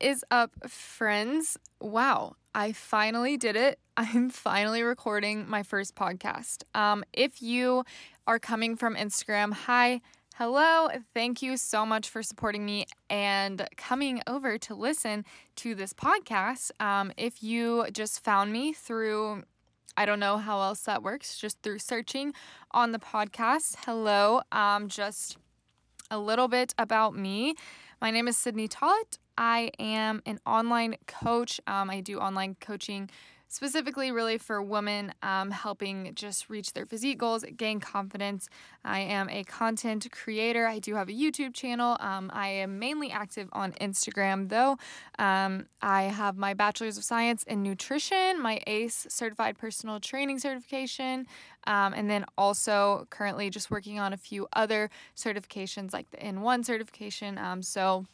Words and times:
Is 0.00 0.24
up, 0.30 0.52
friends? 0.66 1.58
Wow, 1.78 2.36
I 2.54 2.72
finally 2.72 3.36
did 3.36 3.54
it. 3.54 3.78
I'm 3.98 4.30
finally 4.30 4.82
recording 4.82 5.46
my 5.46 5.62
first 5.62 5.94
podcast. 5.94 6.62
Um, 6.74 7.04
if 7.12 7.42
you 7.42 7.84
are 8.26 8.38
coming 8.38 8.76
from 8.76 8.96
Instagram, 8.96 9.52
hi, 9.52 10.00
hello, 10.36 10.88
thank 11.12 11.42
you 11.42 11.58
so 11.58 11.84
much 11.84 12.08
for 12.08 12.22
supporting 12.22 12.64
me 12.64 12.86
and 13.10 13.68
coming 13.76 14.22
over 14.26 14.56
to 14.56 14.74
listen 14.74 15.26
to 15.56 15.74
this 15.74 15.92
podcast. 15.92 16.70
Um, 16.80 17.12
if 17.18 17.42
you 17.42 17.84
just 17.92 18.24
found 18.24 18.54
me 18.54 18.72
through 18.72 19.42
I 19.98 20.06
don't 20.06 20.20
know 20.20 20.38
how 20.38 20.62
else 20.62 20.80
that 20.84 21.02
works, 21.02 21.36
just 21.36 21.60
through 21.60 21.80
searching 21.80 22.32
on 22.70 22.92
the 22.92 22.98
podcast. 22.98 23.76
Hello, 23.84 24.40
um, 24.50 24.88
just 24.88 25.36
a 26.10 26.18
little 26.18 26.48
bit 26.48 26.74
about 26.78 27.14
me. 27.14 27.54
My 28.00 28.10
name 28.10 28.28
is 28.28 28.38
Sydney 28.38 28.66
Tollett. 28.66 29.18
I 29.40 29.70
am 29.78 30.20
an 30.26 30.38
online 30.46 30.96
coach. 31.06 31.62
Um, 31.66 31.88
I 31.88 32.02
do 32.02 32.18
online 32.18 32.56
coaching 32.60 33.08
specifically, 33.48 34.12
really 34.12 34.36
for 34.36 34.62
women, 34.62 35.12
um, 35.22 35.50
helping 35.50 36.14
just 36.14 36.50
reach 36.50 36.74
their 36.74 36.84
physique 36.84 37.18
goals, 37.18 37.42
gain 37.56 37.80
confidence. 37.80 38.50
I 38.84 39.00
am 39.00 39.30
a 39.30 39.42
content 39.44 40.06
creator. 40.12 40.66
I 40.66 40.78
do 40.78 40.94
have 40.94 41.08
a 41.08 41.12
YouTube 41.12 41.54
channel. 41.54 41.96
Um, 42.00 42.30
I 42.34 42.48
am 42.48 42.78
mainly 42.78 43.10
active 43.10 43.48
on 43.52 43.72
Instagram, 43.80 44.50
though. 44.50 44.76
Um, 45.18 45.66
I 45.80 46.02
have 46.02 46.36
my 46.36 46.52
Bachelor's 46.52 46.98
of 46.98 47.02
Science 47.02 47.42
in 47.44 47.62
Nutrition, 47.62 48.40
my 48.40 48.60
ACE 48.66 49.06
Certified 49.08 49.56
Personal 49.58 50.00
Training 50.00 50.38
certification, 50.38 51.26
um, 51.66 51.94
and 51.94 52.10
then 52.10 52.26
also 52.36 53.06
currently 53.08 53.48
just 53.48 53.70
working 53.70 53.98
on 53.98 54.12
a 54.12 54.18
few 54.18 54.46
other 54.52 54.90
certifications 55.16 55.94
like 55.94 56.10
the 56.10 56.18
N1 56.18 56.64
certification. 56.66 57.38
Um, 57.38 57.62
so, 57.62 58.04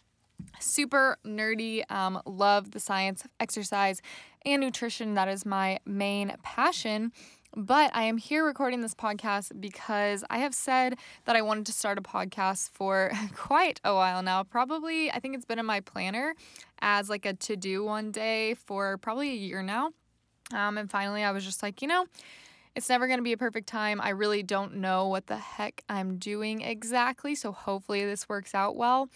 super 0.59 1.19
nerdy, 1.25 1.91
um, 1.91 2.21
love 2.27 2.71
the 2.73 2.81
science 2.81 3.25
of 3.25 3.31
exercise 3.41 4.01
and 4.45 4.61
nutrition. 4.61 5.15
That 5.15 5.29
is 5.29 5.45
my 5.45 5.79
main 5.85 6.35
passion. 6.43 7.13
But 7.59 7.91
I 7.95 8.03
am 8.03 8.19
here 8.19 8.45
recording 8.45 8.83
this 8.83 8.95
podcast 8.95 9.59
because 9.59 10.23
I 10.29 10.39
have 10.39 10.55
said 10.55 10.97
that 11.25 11.37
I 11.37 11.43
wanted 11.43 11.65
to 11.67 11.73
start 11.73 11.97
a 11.97 12.03
podcast 12.03 12.69
for 12.71 13.11
quite 13.35 13.81
a 13.83 13.95
while 13.95 14.23
now. 14.23 14.43
Probably, 14.43 15.11
I 15.11 15.21
think 15.21 15.35
it's 15.35 15.47
been 15.47 15.59
in 15.59 15.65
my 15.65 15.81
planner 15.81 16.35
as 16.81 17.09
like 17.09 17.25
a 17.25 17.33
to 17.33 17.57
do 17.57 17.83
one 17.83 18.11
day 18.11 18.55
for 18.55 18.99
probably 18.99 19.31
a 19.31 19.37
year 19.37 19.63
now. 19.63 19.93
Um, 20.53 20.77
and 20.77 20.91
finally, 20.91 21.25
I 21.25 21.31
was 21.31 21.45
just 21.45 21.63
like, 21.63 21.81
you 21.81 21.89
know, 21.89 22.05
it's 22.75 22.91
never 22.91 23.07
going 23.07 23.19
to 23.19 23.25
be 23.25 23.33
a 23.33 23.39
perfect 23.39 23.69
time. 23.69 24.03
I 24.03 24.11
really 24.11 24.43
don't 24.43 24.77
know 24.77 25.09
what 25.09 25.27
the 25.27 25.39
heck 25.39 25.83
I'm 25.89 26.19
doing 26.19 26.61
exactly. 26.61 27.35
So 27.35 27.53
hopefully, 27.53 28.05
this 28.05 28.29
works 28.29 28.55
out 28.55 28.77
well. 28.77 29.09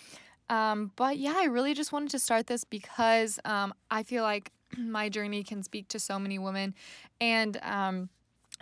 Um, 0.50 0.90
but 0.96 1.16
yeah, 1.16 1.34
I 1.36 1.44
really 1.44 1.72
just 1.74 1.92
wanted 1.92 2.10
to 2.10 2.18
start 2.18 2.48
this 2.48 2.64
because 2.64 3.38
um, 3.44 3.72
I 3.90 4.02
feel 4.02 4.24
like 4.24 4.50
my 4.76 5.08
journey 5.08 5.42
can 5.44 5.62
speak 5.62 5.88
to 5.88 5.98
so 5.98 6.18
many 6.18 6.38
women 6.38 6.74
and 7.20 7.56
um, 7.62 8.10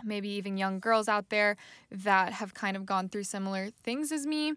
maybe 0.03 0.29
even 0.29 0.55
young 0.55 0.79
girls 0.79 1.09
out 1.09 1.29
there 1.29 1.57
that 1.91 2.33
have 2.33 2.53
kind 2.53 2.77
of 2.77 2.85
gone 2.85 3.09
through 3.09 3.23
similar 3.23 3.71
things 3.83 4.11
as 4.11 4.25
me. 4.25 4.53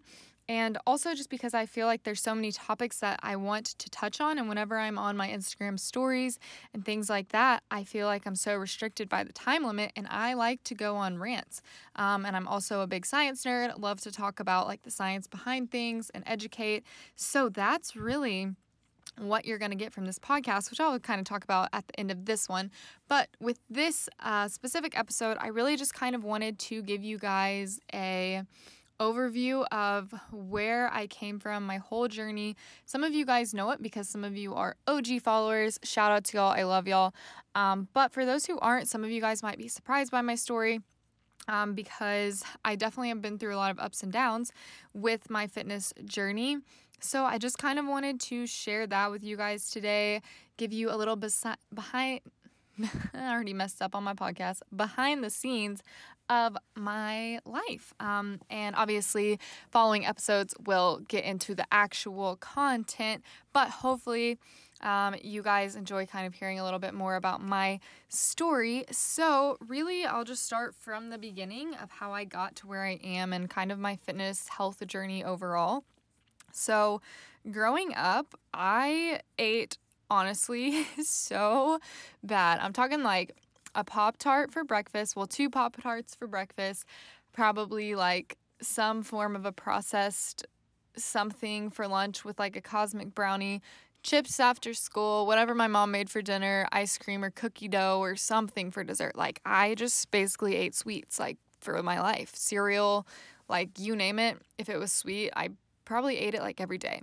And 0.49 0.77
also, 0.85 1.13
just 1.13 1.29
because 1.29 1.53
I 1.53 1.65
feel 1.65 1.87
like 1.87 2.03
there's 2.03 2.21
so 2.21 2.35
many 2.35 2.51
topics 2.51 2.99
that 2.99 3.19
I 3.23 3.35
want 3.37 3.67
to 3.77 3.89
touch 3.89 4.19
on, 4.19 4.37
and 4.37 4.49
whenever 4.49 4.77
I'm 4.77 4.97
on 4.97 5.15
my 5.15 5.29
Instagram 5.29 5.79
stories 5.79 6.37
and 6.73 6.83
things 6.83 7.09
like 7.09 7.29
that, 7.29 7.63
I 7.71 7.83
feel 7.85 8.07
like 8.07 8.25
I'm 8.25 8.35
so 8.35 8.55
restricted 8.55 9.07
by 9.07 9.23
the 9.23 9.31
time 9.31 9.63
limit, 9.63 9.93
and 9.95 10.07
I 10.09 10.33
like 10.33 10.63
to 10.65 10.75
go 10.75 10.97
on 10.97 11.17
rants. 11.17 11.61
Um, 11.95 12.25
and 12.25 12.35
I'm 12.35 12.47
also 12.47 12.81
a 12.81 12.87
big 12.87 13.05
science 13.05 13.43
nerd, 13.45 13.79
love 13.79 14.01
to 14.01 14.11
talk 14.11 14.39
about 14.39 14.67
like 14.67 14.83
the 14.83 14.91
science 14.91 15.27
behind 15.27 15.71
things 15.71 16.09
and 16.13 16.23
educate. 16.27 16.83
So 17.15 17.47
that's 17.47 17.95
really 17.95 18.49
what 19.17 19.45
you're 19.45 19.59
going 19.59 19.71
to 19.71 19.77
get 19.77 19.93
from 19.93 20.05
this 20.05 20.19
podcast, 20.19 20.69
which 20.69 20.79
I'll 20.79 20.99
kind 20.99 21.19
of 21.19 21.25
talk 21.25 21.43
about 21.43 21.69
at 21.71 21.87
the 21.87 21.99
end 21.99 22.11
of 22.11 22.25
this 22.25 22.49
one. 22.49 22.71
But 23.07 23.29
with 23.39 23.59
this 23.69 24.09
uh, 24.19 24.47
specific 24.47 24.97
episode, 24.97 25.37
I 25.39 25.47
really 25.47 25.77
just 25.77 25.93
kind 25.93 26.15
of 26.15 26.23
wanted 26.23 26.59
to 26.59 26.81
give 26.81 27.03
you 27.03 27.17
guys 27.17 27.79
a 27.93 28.43
overview 28.99 29.65
of 29.71 30.13
where 30.31 30.91
I 30.93 31.07
came 31.07 31.39
from, 31.39 31.65
my 31.65 31.77
whole 31.77 32.07
journey. 32.07 32.55
Some 32.85 33.03
of 33.03 33.13
you 33.13 33.25
guys 33.25 33.53
know 33.53 33.71
it 33.71 33.81
because 33.81 34.07
some 34.09 34.23
of 34.23 34.35
you 34.37 34.53
are 34.53 34.75
OG 34.87 35.21
followers. 35.21 35.79
Shout 35.83 36.11
out 36.11 36.23
to 36.25 36.37
y'all. 36.37 36.51
I 36.51 36.63
love 36.63 36.87
y'all. 36.87 37.13
Um, 37.55 37.87
but 37.93 38.11
for 38.11 38.25
those 38.25 38.45
who 38.45 38.59
aren't, 38.59 38.87
some 38.87 39.03
of 39.03 39.11
you 39.11 39.21
guys 39.21 39.43
might 39.43 39.57
be 39.57 39.67
surprised 39.67 40.11
by 40.11 40.21
my 40.21 40.35
story. 40.35 40.81
Um, 41.49 41.73
because 41.73 42.41
I 42.63 42.77
definitely 42.77 43.09
have 43.09 43.21
been 43.21 43.37
through 43.37 43.53
a 43.53 43.57
lot 43.57 43.71
of 43.71 43.77
ups 43.77 44.01
and 44.01 44.13
downs 44.13 44.53
with 44.93 45.29
my 45.29 45.47
fitness 45.47 45.93
journey. 46.05 46.59
So 47.01 47.25
I 47.25 47.37
just 47.37 47.57
kind 47.57 47.77
of 47.77 47.85
wanted 47.85 48.21
to 48.21 48.47
share 48.47 48.87
that 48.87 49.11
with 49.11 49.23
you 49.23 49.35
guys 49.35 49.69
today, 49.69 50.21
give 50.55 50.71
you 50.71 50.89
a 50.89 50.95
little 50.95 51.17
besi- 51.17 51.57
behind 51.73 52.21
I 53.13 53.31
already 53.31 53.53
messed 53.53 53.81
up 53.81 53.95
on 53.95 54.03
my 54.03 54.13
podcast, 54.13 54.59
behind 54.75 55.23
the 55.23 55.29
scenes 55.29 55.83
of 56.29 56.57
my 56.75 57.39
life. 57.45 57.93
Um, 57.99 58.39
and 58.49 58.75
obviously, 58.75 59.39
following 59.71 60.05
episodes 60.05 60.53
will 60.65 61.01
get 61.07 61.23
into 61.23 61.53
the 61.53 61.65
actual 61.71 62.35
content, 62.37 63.23
but 63.51 63.69
hopefully, 63.69 64.39
um, 64.81 65.15
you 65.21 65.41
guys 65.41 65.75
enjoy 65.75 66.05
kind 66.05 66.27
of 66.27 66.33
hearing 66.33 66.59
a 66.59 66.63
little 66.63 66.79
bit 66.79 66.93
more 66.93 67.15
about 67.15 67.41
my 67.41 67.79
story. 68.09 68.83
So, 68.91 69.57
really, 69.65 70.05
I'll 70.05 70.25
just 70.25 70.43
start 70.45 70.75
from 70.75 71.09
the 71.09 71.17
beginning 71.17 71.75
of 71.75 71.91
how 71.91 72.11
I 72.11 72.25
got 72.25 72.55
to 72.57 72.67
where 72.67 72.83
I 72.83 72.99
am 73.03 73.33
and 73.33 73.49
kind 73.49 73.71
of 73.71 73.79
my 73.79 73.95
fitness 73.95 74.47
health 74.49 74.85
journey 74.87 75.23
overall. 75.23 75.83
So, 76.51 77.01
growing 77.49 77.93
up, 77.95 78.35
I 78.53 79.21
ate 79.37 79.77
honestly 80.09 80.85
so 81.03 81.79
bad. 82.23 82.59
I'm 82.59 82.73
talking 82.73 83.03
like 83.03 83.35
a 83.75 83.83
Pop 83.83 84.17
Tart 84.17 84.51
for 84.51 84.63
breakfast, 84.63 85.15
well, 85.15 85.27
two 85.27 85.49
Pop 85.49 85.81
Tarts 85.81 86.15
for 86.15 86.27
breakfast, 86.27 86.85
probably 87.31 87.95
like 87.95 88.37
some 88.61 89.03
form 89.03 89.35
of 89.35 89.45
a 89.45 89.51
processed 89.51 90.45
something 90.95 91.69
for 91.69 91.87
lunch 91.87 92.23
with 92.23 92.39
like 92.39 92.55
a 92.55 92.61
cosmic 92.61 93.15
brownie, 93.15 93.61
chips 94.03 94.39
after 94.39 94.73
school, 94.73 95.25
whatever 95.25 95.55
my 95.55 95.67
mom 95.67 95.91
made 95.91 96.09
for 96.09 96.21
dinner, 96.21 96.67
ice 96.71 96.97
cream 96.97 97.23
or 97.23 97.31
cookie 97.31 97.67
dough 97.67 97.99
or 97.99 98.15
something 98.15 98.69
for 98.69 98.83
dessert. 98.83 99.15
Like 99.15 99.41
I 99.45 99.75
just 99.75 100.11
basically 100.11 100.55
ate 100.55 100.75
sweets 100.75 101.19
like 101.19 101.37
for 101.61 101.81
my 101.81 101.99
life. 101.99 102.35
Cereal, 102.35 103.07
like 103.49 103.79
you 103.79 103.95
name 103.95 104.19
it, 104.19 104.37
if 104.57 104.69
it 104.69 104.77
was 104.77 104.91
sweet, 104.91 105.31
I 105.35 105.49
probably 105.85 106.17
ate 106.17 106.33
it 106.33 106.41
like 106.41 106.61
every 106.61 106.77
day. 106.77 107.01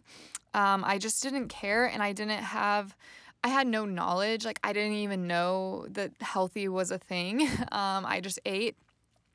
Um, 0.55 0.85
I 0.85 0.99
just 0.99 1.23
didn't 1.23 1.49
care 1.49 1.87
and 1.87 2.03
I 2.03 2.13
didn't 2.13 2.43
have, 2.43 2.97
I 3.45 3.49
had 3.49 3.67
no 3.67 3.85
knowledge. 3.85 4.45
Like, 4.45 4.59
I 4.65 4.73
didn't 4.73 4.95
even 4.95 5.27
know 5.27 5.87
that 5.91 6.13
healthy 6.21 6.69
was 6.69 6.91
a 6.91 6.99
thing. 6.99 7.49
Um, 7.73 8.05
I 8.05 8.21
just 8.21 8.41
ate. 8.45 8.77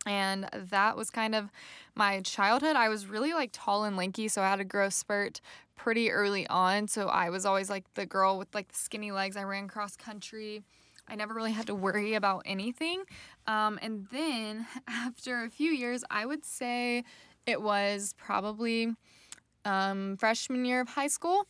And 0.05 0.47
that 0.53 0.95
was 0.97 1.09
kind 1.09 1.33
of 1.33 1.49
my 1.95 2.21
childhood. 2.21 2.75
I 2.75 2.89
was 2.89 3.07
really 3.07 3.33
like 3.33 3.49
tall 3.53 3.85
and 3.85 3.97
lanky, 3.97 4.27
so 4.27 4.41
I 4.41 4.49
had 4.49 4.59
a 4.59 4.65
growth 4.65 4.93
spurt 4.93 5.41
pretty 5.75 6.11
early 6.11 6.45
on. 6.47 6.87
So 6.87 7.07
I 7.07 7.29
was 7.29 7.45
always 7.45 7.69
like 7.69 7.91
the 7.95 8.05
girl 8.05 8.37
with 8.37 8.53
like 8.53 8.67
the 8.67 8.77
skinny 8.77 9.11
legs. 9.11 9.35
I 9.35 9.43
ran 9.43 9.67
cross 9.67 9.95
country. 9.95 10.63
I 11.07 11.15
never 11.15 11.33
really 11.33 11.51
had 11.51 11.67
to 11.67 11.75
worry 11.75 12.13
about 12.13 12.43
anything. 12.45 13.03
Um, 13.47 13.79
and 13.81 14.07
then 14.11 14.67
after 14.87 15.43
a 15.43 15.49
few 15.49 15.71
years, 15.71 16.03
I 16.09 16.25
would 16.25 16.45
say 16.45 17.03
it 17.45 17.61
was 17.61 18.13
probably 18.17 18.95
um, 19.65 20.17
freshman 20.17 20.65
year 20.65 20.81
of 20.81 20.89
high 20.89 21.07
school. 21.07 21.47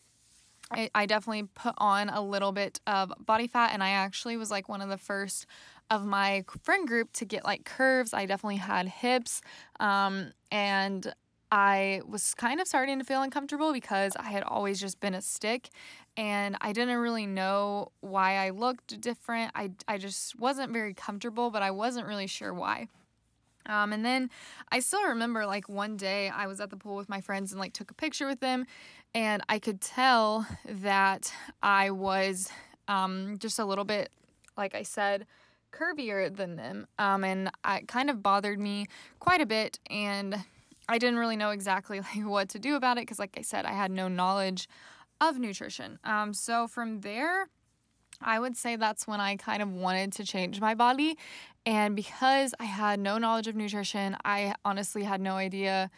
I, 0.71 0.89
I 0.95 1.05
definitely 1.05 1.43
put 1.53 1.75
on 1.77 2.09
a 2.09 2.21
little 2.21 2.51
bit 2.51 2.79
of 2.87 3.13
body 3.19 3.47
fat, 3.47 3.71
and 3.73 3.83
I 3.83 3.91
actually 3.91 4.37
was 4.37 4.49
like 4.49 4.67
one 4.67 4.81
of 4.81 4.89
the 4.89 4.97
first 4.97 5.45
of 5.91 6.05
my 6.05 6.43
friend 6.63 6.87
group 6.87 7.13
to 7.13 7.25
get 7.25 7.45
like 7.45 7.65
curves. 7.65 8.13
I 8.13 8.25
definitely 8.25 8.57
had 8.57 8.87
hips, 8.87 9.41
um, 9.79 10.31
and 10.51 11.13
I 11.51 12.01
was 12.07 12.33
kind 12.33 12.59
of 12.59 12.67
starting 12.67 12.97
to 12.99 13.05
feel 13.05 13.21
uncomfortable 13.21 13.71
because 13.71 14.13
I 14.17 14.31
had 14.31 14.43
always 14.43 14.79
just 14.79 14.99
been 14.99 15.13
a 15.13 15.21
stick 15.21 15.69
and 16.17 16.57
I 16.61 16.73
didn't 16.73 16.97
really 16.97 17.27
know 17.27 17.91
why 18.01 18.45
I 18.45 18.49
looked 18.49 18.99
different. 18.99 19.51
I, 19.55 19.71
I 19.87 19.97
just 19.97 20.37
wasn't 20.39 20.73
very 20.73 20.93
comfortable, 20.93 21.51
but 21.51 21.61
I 21.61 21.71
wasn't 21.71 22.07
really 22.07 22.27
sure 22.27 22.53
why. 22.53 22.87
Um, 23.65 23.93
and 23.93 24.05
then 24.05 24.29
I 24.71 24.79
still 24.79 25.03
remember 25.03 25.45
like 25.45 25.69
one 25.69 25.97
day 25.97 26.29
I 26.29 26.47
was 26.47 26.59
at 26.59 26.69
the 26.69 26.77
pool 26.77 26.95
with 26.95 27.09
my 27.09 27.21
friends 27.21 27.51
and 27.51 27.59
like 27.59 27.73
took 27.73 27.91
a 27.91 27.93
picture 27.95 28.27
with 28.27 28.39
them, 28.39 28.65
and 29.13 29.41
I 29.49 29.59
could 29.59 29.81
tell 29.81 30.47
that 30.67 31.33
I 31.63 31.91
was 31.91 32.49
um, 32.87 33.37
just 33.39 33.59
a 33.59 33.65
little 33.65 33.85
bit, 33.85 34.11
like 34.57 34.75
I 34.75 34.83
said, 34.83 35.25
curvier 35.71 36.33
than 36.35 36.55
them. 36.55 36.87
Um, 36.99 37.23
and 37.23 37.49
it 37.67 37.87
kind 37.87 38.09
of 38.09 38.21
bothered 38.21 38.59
me 38.59 38.87
quite 39.19 39.41
a 39.41 39.45
bit, 39.45 39.79
and 39.89 40.43
I 40.87 40.97
didn't 40.97 41.17
really 41.17 41.37
know 41.37 41.51
exactly 41.51 41.99
like 42.15 42.25
what 42.25 42.49
to 42.49 42.59
do 42.59 42.75
about 42.75 42.97
it 42.97 43.01
because, 43.01 43.19
like 43.19 43.37
I 43.37 43.41
said, 43.41 43.65
I 43.65 43.73
had 43.73 43.91
no 43.91 44.07
knowledge 44.07 44.67
of 45.21 45.39
nutrition. 45.39 45.99
Um, 46.03 46.33
so 46.33 46.67
from 46.67 47.01
there, 47.01 47.47
I 48.25 48.39
would 48.39 48.57
say 48.57 48.75
that's 48.75 49.07
when 49.07 49.21
I 49.21 49.37
kind 49.37 49.61
of 49.61 49.71
wanted 49.71 50.11
to 50.13 50.25
change 50.25 50.59
my 50.59 50.73
body. 50.75 51.17
And 51.65 51.95
because 51.95 52.53
I 52.59 52.65
had 52.65 52.99
no 52.99 53.17
knowledge 53.17 53.47
of 53.47 53.55
nutrition, 53.55 54.17
I 54.25 54.55
honestly 54.65 55.03
had 55.03 55.21
no 55.21 55.35
idea 55.35 55.89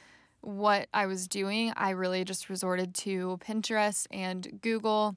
what 0.41 0.88
I 0.94 1.07
was 1.07 1.27
doing, 1.27 1.74
I 1.75 1.89
really 1.89 2.24
just 2.24 2.50
resorted 2.50 2.94
to 2.95 3.39
Pinterest 3.45 4.06
and 4.12 4.59
Google. 4.62 5.15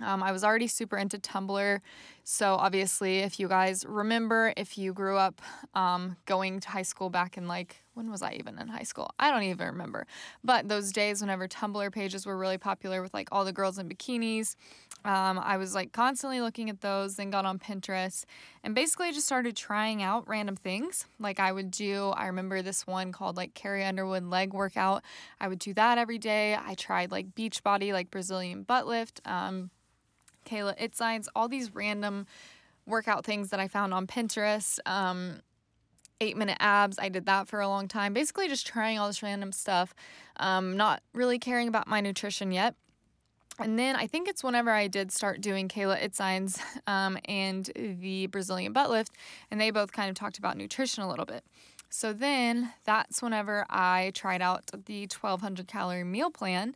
Um, 0.00 0.22
I 0.22 0.32
was 0.32 0.44
already 0.44 0.66
super 0.66 0.96
into 0.96 1.18
Tumblr. 1.18 1.80
So, 2.28 2.56
obviously, 2.56 3.18
if 3.20 3.38
you 3.38 3.46
guys 3.46 3.84
remember, 3.86 4.52
if 4.56 4.76
you 4.76 4.92
grew 4.92 5.16
up 5.16 5.40
um, 5.74 6.16
going 6.26 6.58
to 6.58 6.68
high 6.68 6.82
school 6.82 7.08
back 7.08 7.36
in 7.36 7.46
like, 7.46 7.84
when 7.94 8.10
was 8.10 8.20
I 8.20 8.32
even 8.32 8.58
in 8.58 8.66
high 8.66 8.82
school? 8.82 9.12
I 9.20 9.30
don't 9.30 9.44
even 9.44 9.64
remember. 9.68 10.08
But 10.42 10.68
those 10.68 10.90
days, 10.90 11.20
whenever 11.20 11.46
Tumblr 11.46 11.92
pages 11.92 12.26
were 12.26 12.36
really 12.36 12.58
popular 12.58 13.00
with 13.00 13.14
like 13.14 13.28
all 13.30 13.44
the 13.44 13.52
girls 13.52 13.78
in 13.78 13.88
bikinis, 13.88 14.56
um, 15.04 15.38
I 15.38 15.56
was 15.56 15.72
like 15.72 15.92
constantly 15.92 16.40
looking 16.40 16.68
at 16.68 16.80
those, 16.80 17.14
then 17.14 17.30
got 17.30 17.44
on 17.44 17.60
Pinterest 17.60 18.24
and 18.64 18.74
basically 18.74 19.12
just 19.12 19.26
started 19.26 19.54
trying 19.54 20.02
out 20.02 20.26
random 20.26 20.56
things. 20.56 21.06
Like 21.20 21.38
I 21.38 21.52
would 21.52 21.70
do, 21.70 22.08
I 22.16 22.26
remember 22.26 22.60
this 22.60 22.88
one 22.88 23.12
called 23.12 23.36
like 23.36 23.54
Carrie 23.54 23.84
Underwood 23.84 24.24
leg 24.24 24.52
workout. 24.52 25.04
I 25.40 25.46
would 25.46 25.60
do 25.60 25.72
that 25.74 25.96
every 25.96 26.18
day. 26.18 26.56
I 26.60 26.74
tried 26.74 27.12
like 27.12 27.36
Beachbody, 27.36 27.92
like 27.92 28.10
Brazilian 28.10 28.64
butt 28.64 28.88
lift. 28.88 29.20
Um, 29.24 29.70
Kayla 30.46 30.78
Itsines, 30.78 31.26
all 31.34 31.48
these 31.48 31.74
random 31.74 32.26
workout 32.86 33.24
things 33.24 33.50
that 33.50 33.60
I 33.60 33.68
found 33.68 33.92
on 33.92 34.06
Pinterest. 34.06 34.78
Um, 34.86 35.40
eight 36.20 36.36
minute 36.36 36.56
abs, 36.60 36.98
I 36.98 37.08
did 37.08 37.26
that 37.26 37.48
for 37.48 37.60
a 37.60 37.68
long 37.68 37.88
time. 37.88 38.14
Basically, 38.14 38.48
just 38.48 38.66
trying 38.66 38.98
all 38.98 39.06
this 39.06 39.22
random 39.22 39.52
stuff, 39.52 39.94
um, 40.38 40.76
not 40.76 41.02
really 41.12 41.38
caring 41.38 41.68
about 41.68 41.86
my 41.86 42.00
nutrition 42.00 42.52
yet. 42.52 42.74
And 43.58 43.78
then 43.78 43.96
I 43.96 44.06
think 44.06 44.28
it's 44.28 44.44
whenever 44.44 44.70
I 44.70 44.86
did 44.86 45.10
start 45.10 45.40
doing 45.40 45.68
Kayla 45.68 46.00
Itsines 46.02 46.60
um, 46.86 47.18
and 47.26 47.70
the 47.74 48.26
Brazilian 48.26 48.72
butt 48.72 48.90
lift, 48.90 49.12
and 49.50 49.60
they 49.60 49.70
both 49.70 49.92
kind 49.92 50.08
of 50.08 50.14
talked 50.14 50.38
about 50.38 50.56
nutrition 50.56 51.02
a 51.02 51.08
little 51.08 51.26
bit. 51.26 51.44
So 51.88 52.12
then 52.12 52.72
that's 52.84 53.22
whenever 53.22 53.64
I 53.70 54.10
tried 54.14 54.42
out 54.42 54.64
the 54.86 55.02
1200 55.02 55.66
calorie 55.68 56.04
meal 56.04 56.30
plan. 56.30 56.74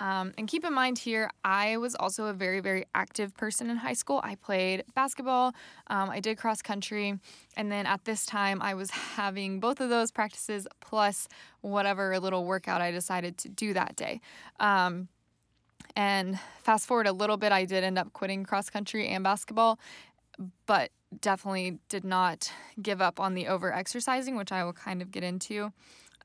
Um, 0.00 0.32
and 0.38 0.46
keep 0.46 0.64
in 0.64 0.72
mind 0.72 0.98
here, 0.98 1.30
I 1.44 1.76
was 1.76 1.94
also 1.94 2.26
a 2.26 2.32
very, 2.32 2.60
very 2.60 2.84
active 2.94 3.36
person 3.36 3.68
in 3.68 3.76
high 3.76 3.94
school. 3.94 4.20
I 4.22 4.36
played 4.36 4.84
basketball, 4.94 5.54
um, 5.88 6.10
I 6.10 6.20
did 6.20 6.38
cross 6.38 6.62
country, 6.62 7.18
and 7.56 7.72
then 7.72 7.86
at 7.86 8.04
this 8.04 8.24
time, 8.24 8.62
I 8.62 8.74
was 8.74 8.90
having 9.16 9.60
both 9.60 9.80
of 9.80 9.90
those 9.90 10.10
practices 10.10 10.66
plus 10.80 11.28
whatever 11.60 12.18
little 12.20 12.44
workout 12.44 12.80
I 12.80 12.90
decided 12.90 13.38
to 13.38 13.48
do 13.48 13.74
that 13.74 13.96
day. 13.96 14.20
Um, 14.60 15.08
and 15.96 16.38
fast 16.62 16.86
forward 16.86 17.06
a 17.06 17.12
little 17.12 17.36
bit, 17.36 17.50
I 17.50 17.64
did 17.64 17.82
end 17.82 17.98
up 17.98 18.12
quitting 18.12 18.44
cross 18.44 18.70
country 18.70 19.08
and 19.08 19.24
basketball, 19.24 19.80
but 20.66 20.90
definitely 21.20 21.78
did 21.88 22.04
not 22.04 22.52
give 22.80 23.00
up 23.00 23.18
on 23.18 23.34
the 23.34 23.48
over 23.48 23.72
exercising, 23.72 24.36
which 24.36 24.52
I 24.52 24.62
will 24.64 24.72
kind 24.72 25.02
of 25.02 25.10
get 25.10 25.24
into. 25.24 25.72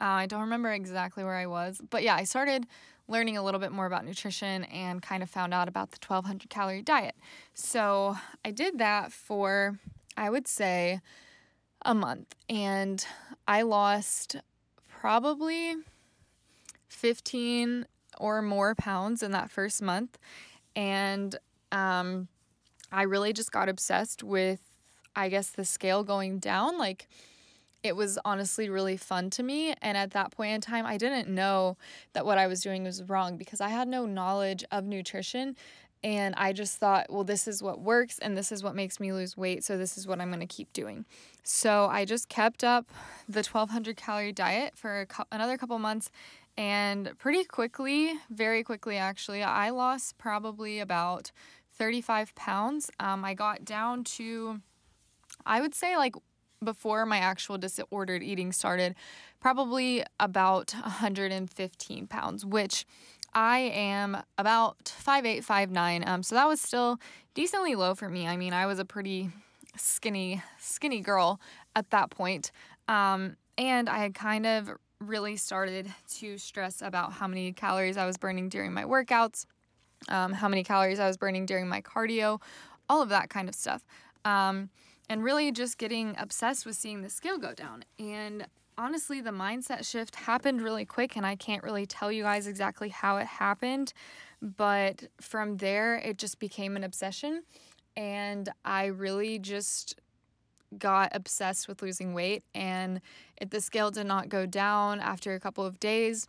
Uh, 0.02 0.06
I 0.06 0.26
don't 0.26 0.42
remember 0.42 0.72
exactly 0.72 1.24
where 1.24 1.36
I 1.36 1.46
was, 1.46 1.82
but 1.90 2.04
yeah, 2.04 2.16
I 2.16 2.24
started 2.24 2.68
learning 3.08 3.38
a 3.38 3.44
little 3.44 3.60
bit 3.60 3.72
more 3.72 3.86
about 3.86 4.06
nutrition 4.06 4.64
and 4.66 5.02
kind 5.02 5.22
of 5.22 5.30
found 5.30 5.54
out 5.54 5.68
about 5.68 5.92
the 5.92 5.98
1200 6.06 6.50
calorie 6.50 6.82
diet. 6.82 7.16
So 7.54 8.18
I 8.46 8.52
did 8.52 8.80
that 8.80 9.12
for, 9.12 9.78
I 10.16 10.30
would 10.30 10.48
say, 10.48 11.02
a 11.86 11.94
month, 11.94 12.34
and 12.50 13.06
I 13.48 13.64
lost 13.64 14.38
probably 14.88 15.76
15 16.88 17.86
or 18.18 18.42
more 18.42 18.74
pounds 18.76 19.22
in 19.22 19.32
that 19.32 19.50
first 19.52 19.82
month. 19.82 20.18
And 20.76 21.36
um, 21.72 22.30
I 22.92 23.04
really 23.04 23.34
just 23.34 23.52
got 23.52 23.68
obsessed 23.68 24.24
with, 24.24 24.62
I 25.16 25.28
guess, 25.30 25.50
the 25.50 25.66
scale 25.66 26.04
going 26.04 26.40
down. 26.40 26.78
Like, 26.78 27.10
it 27.84 27.96
was 27.96 28.18
honestly 28.24 28.70
really 28.70 28.98
fun 28.98 29.30
to 29.32 29.44
me. 29.44 29.74
And 29.82 29.98
at 29.98 30.12
that 30.12 30.32
point 30.32 30.54
in 30.54 30.62
time, 30.62 30.86
I 30.86 30.98
didn't 30.98 31.28
know 31.28 31.78
that 32.14 32.26
what 32.26 32.38
I 32.38 32.48
was 32.48 32.62
doing 32.62 32.84
was 32.84 33.04
wrong 33.04 33.38
because 33.38 33.60
I 33.60 33.70
had 33.70 33.88
no 33.88 34.06
knowledge 34.06 34.64
of 34.72 34.86
nutrition. 34.86 35.56
And 36.02 36.36
I 36.36 36.52
just 36.52 36.78
thought, 36.78 37.08
well, 37.10 37.24
this 37.24 37.48
is 37.48 37.64
what 37.64 37.80
works 37.80 38.20
and 38.20 38.38
this 38.38 38.52
is 38.52 38.64
what 38.64 38.76
makes 38.76 39.00
me 39.00 39.14
lose 39.14 39.38
weight. 39.38 39.64
So 39.64 39.78
this 39.78 39.98
is 39.98 40.08
what 40.08 40.20
I'm 40.20 40.30
going 40.30 40.42
to 40.42 40.46
keep 40.46 40.72
doing. 40.74 41.06
So 41.44 41.88
I 41.90 42.04
just 42.06 42.28
kept 42.30 42.64
up 42.64 42.90
the 43.28 43.40
1200 43.40 43.96
calorie 43.96 44.34
diet 44.34 44.74
for 44.76 45.08
another 45.32 45.58
couple 45.58 45.78
months. 45.80 46.10
And 46.58 47.18
pretty 47.18 47.44
quickly, 47.46 48.14
very 48.30 48.64
quickly 48.64 48.98
actually, 48.98 49.44
I 49.44 49.70
lost 49.70 50.18
probably 50.18 50.80
about 50.80 51.32
35 51.78 52.36
pounds. 52.36 52.92
Um, 53.00 53.26
I 53.26 53.34
got 53.34 53.66
down 53.66 54.04
to, 54.04 54.62
I 55.46 55.62
would 55.62 55.74
say, 55.74 55.98
like 55.98 56.16
before 56.64 57.06
my 57.06 57.18
actual 57.18 57.58
disordered 57.58 58.24
eating 58.24 58.52
started, 58.52 58.96
probably 59.40 60.04
about 60.20 60.74
115 60.74 62.08
pounds, 62.08 62.46
which 62.46 62.86
I 63.34 63.60
am 63.60 64.18
about 64.38 64.84
5'8, 64.84 65.46
5'9. 65.46 66.08
Um, 66.08 66.24
so 66.24 66.36
that 66.36 66.48
was 66.48 66.62
still 66.62 67.00
decently 67.34 67.76
low 67.76 67.96
for 67.96 68.10
me. 68.10 68.28
I 68.28 68.38
mean, 68.38 68.54
I 68.54 68.66
was 68.66 68.80
a 68.80 68.86
pretty 68.86 69.30
skinny, 69.76 70.42
skinny 70.60 71.02
girl 71.02 71.40
at 71.76 71.90
that 71.90 72.10
point. 72.10 72.52
Um, 72.88 73.38
and 73.58 73.90
I 73.90 73.98
had 73.98 74.14
kind 74.14 74.46
of 74.46 74.72
really 75.00 75.36
started 75.36 75.92
to 76.16 76.38
stress 76.38 76.82
about 76.82 77.14
how 77.14 77.28
many 77.28 77.52
calories 77.52 77.98
I 77.98 78.06
was 78.06 78.18
burning 78.18 78.50
during 78.50 78.74
my 78.74 78.84
workouts, 78.84 79.46
um, 80.10 80.34
how 80.34 80.48
many 80.48 80.64
calories 80.64 81.00
I 81.00 81.08
was 81.08 81.18
burning 81.18 81.46
during 81.46 81.68
my 81.68 81.82
cardio, 81.82 82.42
all 82.90 83.02
of 83.02 83.10
that 83.10 83.30
kind 83.30 83.50
of 83.50 83.56
stuff. 83.56 83.84
Um, 84.26 84.70
and 85.10 85.24
really 85.24 85.52
just 85.52 85.78
getting 85.78 86.16
obsessed 86.18 86.66
with 86.66 86.76
seeing 86.76 87.02
the 87.02 87.10
scale 87.10 87.38
go 87.38 87.54
down. 87.54 87.84
And 88.00 88.48
honestly, 88.78 89.22
the 89.22 89.32
mindset 89.32 89.90
shift 89.90 90.16
happened 90.16 90.62
really 90.62 90.86
quick, 90.86 91.16
and 91.16 91.26
I 91.26 91.36
can't 91.36 91.64
really 91.64 91.86
tell 91.86 92.12
you 92.12 92.24
guys 92.24 92.48
exactly 92.48 92.90
how 92.90 93.18
it 93.18 93.28
happened. 93.28 93.94
But 94.42 95.06
from 95.22 95.58
there, 95.58 95.96
it 95.96 96.18
just 96.18 96.40
became 96.40 96.76
an 96.76 96.84
obsession. 96.84 97.44
And 97.96 98.50
I 98.66 98.86
really 98.86 99.40
just 99.40 100.00
got 100.78 101.12
obsessed 101.14 101.68
with 101.68 101.82
losing 101.82 102.14
weight. 102.14 102.44
And 102.56 103.02
if 103.38 103.52
the 103.52 103.62
scale 103.62 103.92
did 103.92 104.08
not 104.08 104.30
go 104.30 104.46
down 104.46 105.00
after 105.00 105.34
a 105.34 105.40
couple 105.40 105.66
of 105.66 105.80
days, 105.80 106.28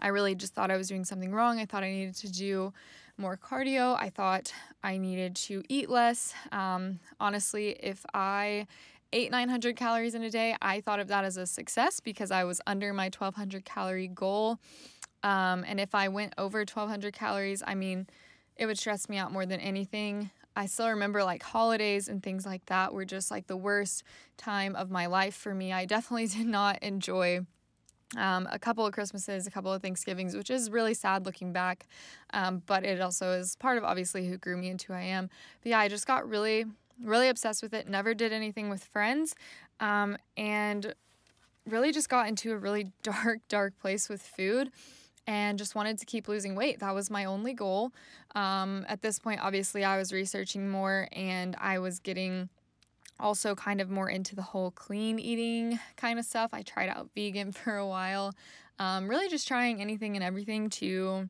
I 0.00 0.08
really 0.08 0.34
just 0.34 0.54
thought 0.54 0.70
I 0.70 0.76
was 0.76 0.88
doing 0.88 1.04
something 1.04 1.32
wrong. 1.32 1.58
I 1.58 1.66
thought 1.66 1.82
I 1.82 1.90
needed 1.90 2.16
to 2.16 2.32
do 2.32 2.72
more 3.18 3.36
cardio. 3.36 3.96
I 3.98 4.10
thought 4.10 4.52
I 4.82 4.98
needed 4.98 5.36
to 5.36 5.62
eat 5.68 5.88
less. 5.88 6.34
Um, 6.52 7.00
honestly, 7.18 7.70
if 7.80 8.04
I 8.14 8.66
ate 9.12 9.30
900 9.30 9.76
calories 9.76 10.14
in 10.14 10.22
a 10.22 10.30
day, 10.30 10.56
I 10.60 10.80
thought 10.80 11.00
of 11.00 11.08
that 11.08 11.24
as 11.24 11.36
a 11.36 11.46
success 11.46 12.00
because 12.00 12.30
I 12.30 12.44
was 12.44 12.60
under 12.66 12.92
my 12.92 13.06
1200 13.06 13.64
calorie 13.64 14.08
goal. 14.08 14.58
Um, 15.22 15.64
and 15.66 15.80
if 15.80 15.94
I 15.94 16.08
went 16.08 16.34
over 16.38 16.58
1200 16.58 17.12
calories, 17.14 17.62
I 17.66 17.74
mean, 17.74 18.06
it 18.56 18.66
would 18.66 18.78
stress 18.78 19.08
me 19.08 19.16
out 19.16 19.32
more 19.32 19.46
than 19.46 19.60
anything. 19.60 20.30
I 20.54 20.66
still 20.66 20.88
remember 20.88 21.22
like 21.22 21.42
holidays 21.42 22.08
and 22.08 22.22
things 22.22 22.46
like 22.46 22.64
that 22.66 22.94
were 22.94 23.04
just 23.04 23.30
like 23.30 23.46
the 23.46 23.56
worst 23.56 24.02
time 24.38 24.74
of 24.74 24.90
my 24.90 25.06
life 25.06 25.34
for 25.34 25.54
me. 25.54 25.72
I 25.72 25.84
definitely 25.84 26.26
did 26.38 26.46
not 26.46 26.82
enjoy 26.82 27.40
um, 28.16 28.48
a 28.52 28.58
couple 28.58 28.86
of 28.86 28.92
Christmases, 28.92 29.46
a 29.46 29.50
couple 29.50 29.72
of 29.72 29.82
Thanksgivings, 29.82 30.36
which 30.36 30.50
is 30.50 30.70
really 30.70 30.94
sad 30.94 31.26
looking 31.26 31.52
back. 31.52 31.86
Um, 32.32 32.62
but 32.66 32.84
it 32.84 33.00
also 33.00 33.32
is 33.32 33.56
part 33.56 33.78
of 33.78 33.84
obviously 33.84 34.28
who 34.28 34.38
grew 34.38 34.56
me 34.56 34.68
into 34.68 34.88
who 34.88 34.94
I 34.94 35.02
am. 35.02 35.28
But 35.62 35.70
yeah, 35.70 35.80
I 35.80 35.88
just 35.88 36.06
got 36.06 36.28
really, 36.28 36.66
really 37.02 37.28
obsessed 37.28 37.62
with 37.62 37.74
it. 37.74 37.88
Never 37.88 38.14
did 38.14 38.32
anything 38.32 38.70
with 38.70 38.84
friends. 38.84 39.34
Um, 39.80 40.16
and 40.36 40.94
really 41.66 41.92
just 41.92 42.08
got 42.08 42.28
into 42.28 42.52
a 42.52 42.56
really 42.56 42.92
dark, 43.02 43.40
dark 43.48 43.78
place 43.80 44.08
with 44.08 44.22
food 44.22 44.70
and 45.26 45.58
just 45.58 45.74
wanted 45.74 45.98
to 45.98 46.06
keep 46.06 46.28
losing 46.28 46.54
weight. 46.54 46.78
That 46.78 46.94
was 46.94 47.10
my 47.10 47.24
only 47.24 47.52
goal. 47.52 47.92
Um, 48.36 48.86
at 48.88 49.02
this 49.02 49.18
point, 49.18 49.40
obviously, 49.42 49.82
I 49.82 49.96
was 49.98 50.12
researching 50.12 50.68
more 50.68 51.08
and 51.12 51.56
I 51.60 51.80
was 51.80 51.98
getting 51.98 52.48
also 53.18 53.54
kind 53.54 53.80
of 53.80 53.90
more 53.90 54.08
into 54.08 54.34
the 54.34 54.42
whole 54.42 54.70
clean 54.70 55.18
eating 55.18 55.78
kind 55.96 56.18
of 56.18 56.24
stuff. 56.24 56.50
I 56.52 56.62
tried 56.62 56.88
out 56.88 57.10
vegan 57.14 57.52
for 57.52 57.76
a 57.76 57.86
while, 57.86 58.34
um, 58.78 59.08
really 59.08 59.28
just 59.28 59.48
trying 59.48 59.80
anything 59.80 60.16
and 60.16 60.24
everything 60.24 60.70
to, 60.70 61.28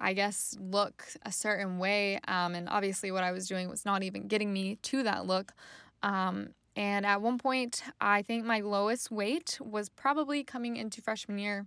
I 0.00 0.12
guess, 0.12 0.56
look 0.60 1.04
a 1.24 1.32
certain 1.32 1.78
way. 1.78 2.18
Um, 2.26 2.54
and 2.54 2.68
obviously, 2.68 3.10
what 3.10 3.24
I 3.24 3.32
was 3.32 3.46
doing 3.46 3.68
was 3.68 3.84
not 3.84 4.02
even 4.02 4.28
getting 4.28 4.52
me 4.52 4.76
to 4.82 5.02
that 5.04 5.26
look. 5.26 5.52
Um, 6.02 6.50
and 6.74 7.04
at 7.04 7.20
one 7.20 7.38
point, 7.38 7.82
I 8.00 8.22
think 8.22 8.44
my 8.44 8.60
lowest 8.60 9.10
weight 9.10 9.58
was 9.60 9.88
probably 9.90 10.42
coming 10.42 10.76
into 10.76 11.02
freshman 11.02 11.38
year 11.38 11.66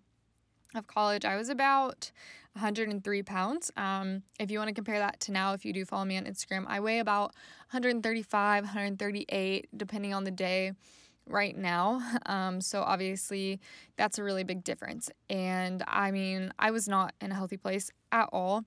of 0.78 0.88
college, 0.88 1.26
I 1.26 1.36
was 1.36 1.50
about 1.50 2.12
103 2.54 3.24
pounds. 3.24 3.72
Um, 3.76 4.24
if 4.40 4.50
you 4.50 4.58
want 4.58 4.70
to 4.70 4.74
compare 4.74 5.00
that 5.00 5.20
to 5.22 5.32
now, 5.32 5.54
if 5.54 5.66
you 5.66 5.74
do 5.74 5.86
follow 5.86 6.06
me 6.06 6.18
on 6.18 6.26
Instagram, 6.26 6.66
I 6.68 6.80
weigh 6.80 7.00
about 7.00 7.34
135, 7.72 8.64
138, 8.64 9.68
depending 9.76 10.14
on 10.14 10.24
the 10.24 10.32
day 10.32 10.74
right 11.28 11.56
now. 11.58 12.02
Um, 12.28 12.60
so 12.60 12.82
obviously, 12.82 13.60
that's 13.98 14.18
a 14.18 14.24
really 14.24 14.44
big 14.44 14.64
difference. 14.64 15.12
And 15.30 15.84
I 15.88 16.10
mean, 16.10 16.52
I 16.58 16.72
was 16.72 16.88
not 16.88 17.14
in 17.22 17.32
a 17.32 17.36
healthy 17.36 17.58
place 17.58 17.92
at 18.12 18.30
all, 18.34 18.66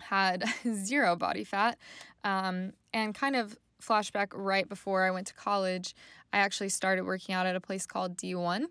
had 0.00 0.44
zero 0.74 1.14
body 1.14 1.44
fat, 1.44 1.78
um, 2.24 2.72
and 2.94 3.14
kind 3.14 3.36
of 3.36 3.58
flashback 3.82 4.28
right 4.32 4.66
before 4.68 5.04
I 5.04 5.10
went 5.10 5.26
to 5.26 5.34
college, 5.34 5.94
I 6.32 6.38
actually 6.38 6.70
started 6.70 7.04
working 7.04 7.34
out 7.34 7.46
at 7.46 7.54
a 7.54 7.60
place 7.60 7.86
called 7.86 8.16
D1. 8.16 8.66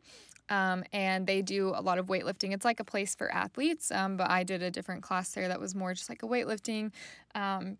Um, 0.49 0.83
and 0.93 1.25
they 1.25 1.41
do 1.41 1.73
a 1.75 1.81
lot 1.81 1.97
of 1.97 2.05
weightlifting. 2.05 2.53
It's 2.53 2.65
like 2.65 2.79
a 2.79 2.83
place 2.83 3.15
for 3.15 3.33
athletes, 3.33 3.91
um, 3.91 4.15
but 4.15 4.29
I 4.29 4.43
did 4.43 4.61
a 4.61 4.69
different 4.69 5.01
class 5.01 5.31
there 5.31 5.47
that 5.47 5.59
was 5.59 5.73
more 5.73 5.93
just 5.93 6.07
like 6.07 6.21
a 6.21 6.27
weightlifting 6.27 6.91
um, 7.33 7.77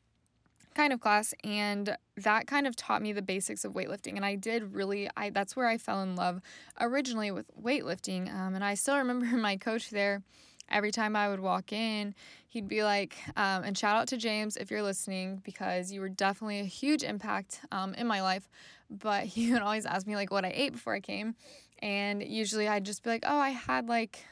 kind 0.75 0.91
of 0.91 0.99
class 0.99 1.33
and 1.43 1.97
that 2.17 2.47
kind 2.47 2.67
of 2.67 2.75
taught 2.75 3.01
me 3.01 3.13
the 3.13 3.21
basics 3.21 3.63
of 3.63 3.73
weightlifting 3.73 4.17
and 4.17 4.25
i 4.25 4.35
did 4.35 4.73
really 4.73 5.09
i 5.15 5.29
that's 5.29 5.55
where 5.55 5.67
i 5.67 5.77
fell 5.77 6.03
in 6.03 6.15
love 6.15 6.41
originally 6.81 7.31
with 7.31 7.45
weightlifting 7.59 8.31
um, 8.33 8.53
and 8.53 8.63
i 8.63 8.73
still 8.73 8.97
remember 9.05 9.25
my 9.37 9.55
coach 9.55 9.89
there 9.89 10.21
every 10.69 10.91
time 10.91 11.15
i 11.15 11.29
would 11.29 11.39
walk 11.39 11.71
in 11.71 12.13
he'd 12.47 12.67
be 12.67 12.83
like 12.83 13.15
um, 13.37 13.63
and 13.63 13.77
shout 13.77 13.95
out 13.95 14.07
to 14.07 14.17
james 14.17 14.57
if 14.57 14.69
you're 14.69 14.83
listening 14.83 15.41
because 15.45 15.91
you 15.91 16.01
were 16.01 16.09
definitely 16.09 16.59
a 16.59 16.65
huge 16.65 17.03
impact 17.03 17.61
um, 17.71 17.93
in 17.93 18.05
my 18.05 18.21
life 18.21 18.49
but 18.89 19.23
he 19.23 19.51
would 19.53 19.61
always 19.61 19.85
ask 19.85 20.05
me 20.05 20.15
like 20.15 20.29
what 20.29 20.43
i 20.43 20.51
ate 20.53 20.73
before 20.73 20.93
i 20.93 20.99
came 20.99 21.35
and 21.79 22.23
usually 22.23 22.67
i'd 22.67 22.85
just 22.85 23.03
be 23.03 23.09
like 23.09 23.23
oh 23.25 23.37
i 23.37 23.49
had 23.49 23.87
like 23.87 24.25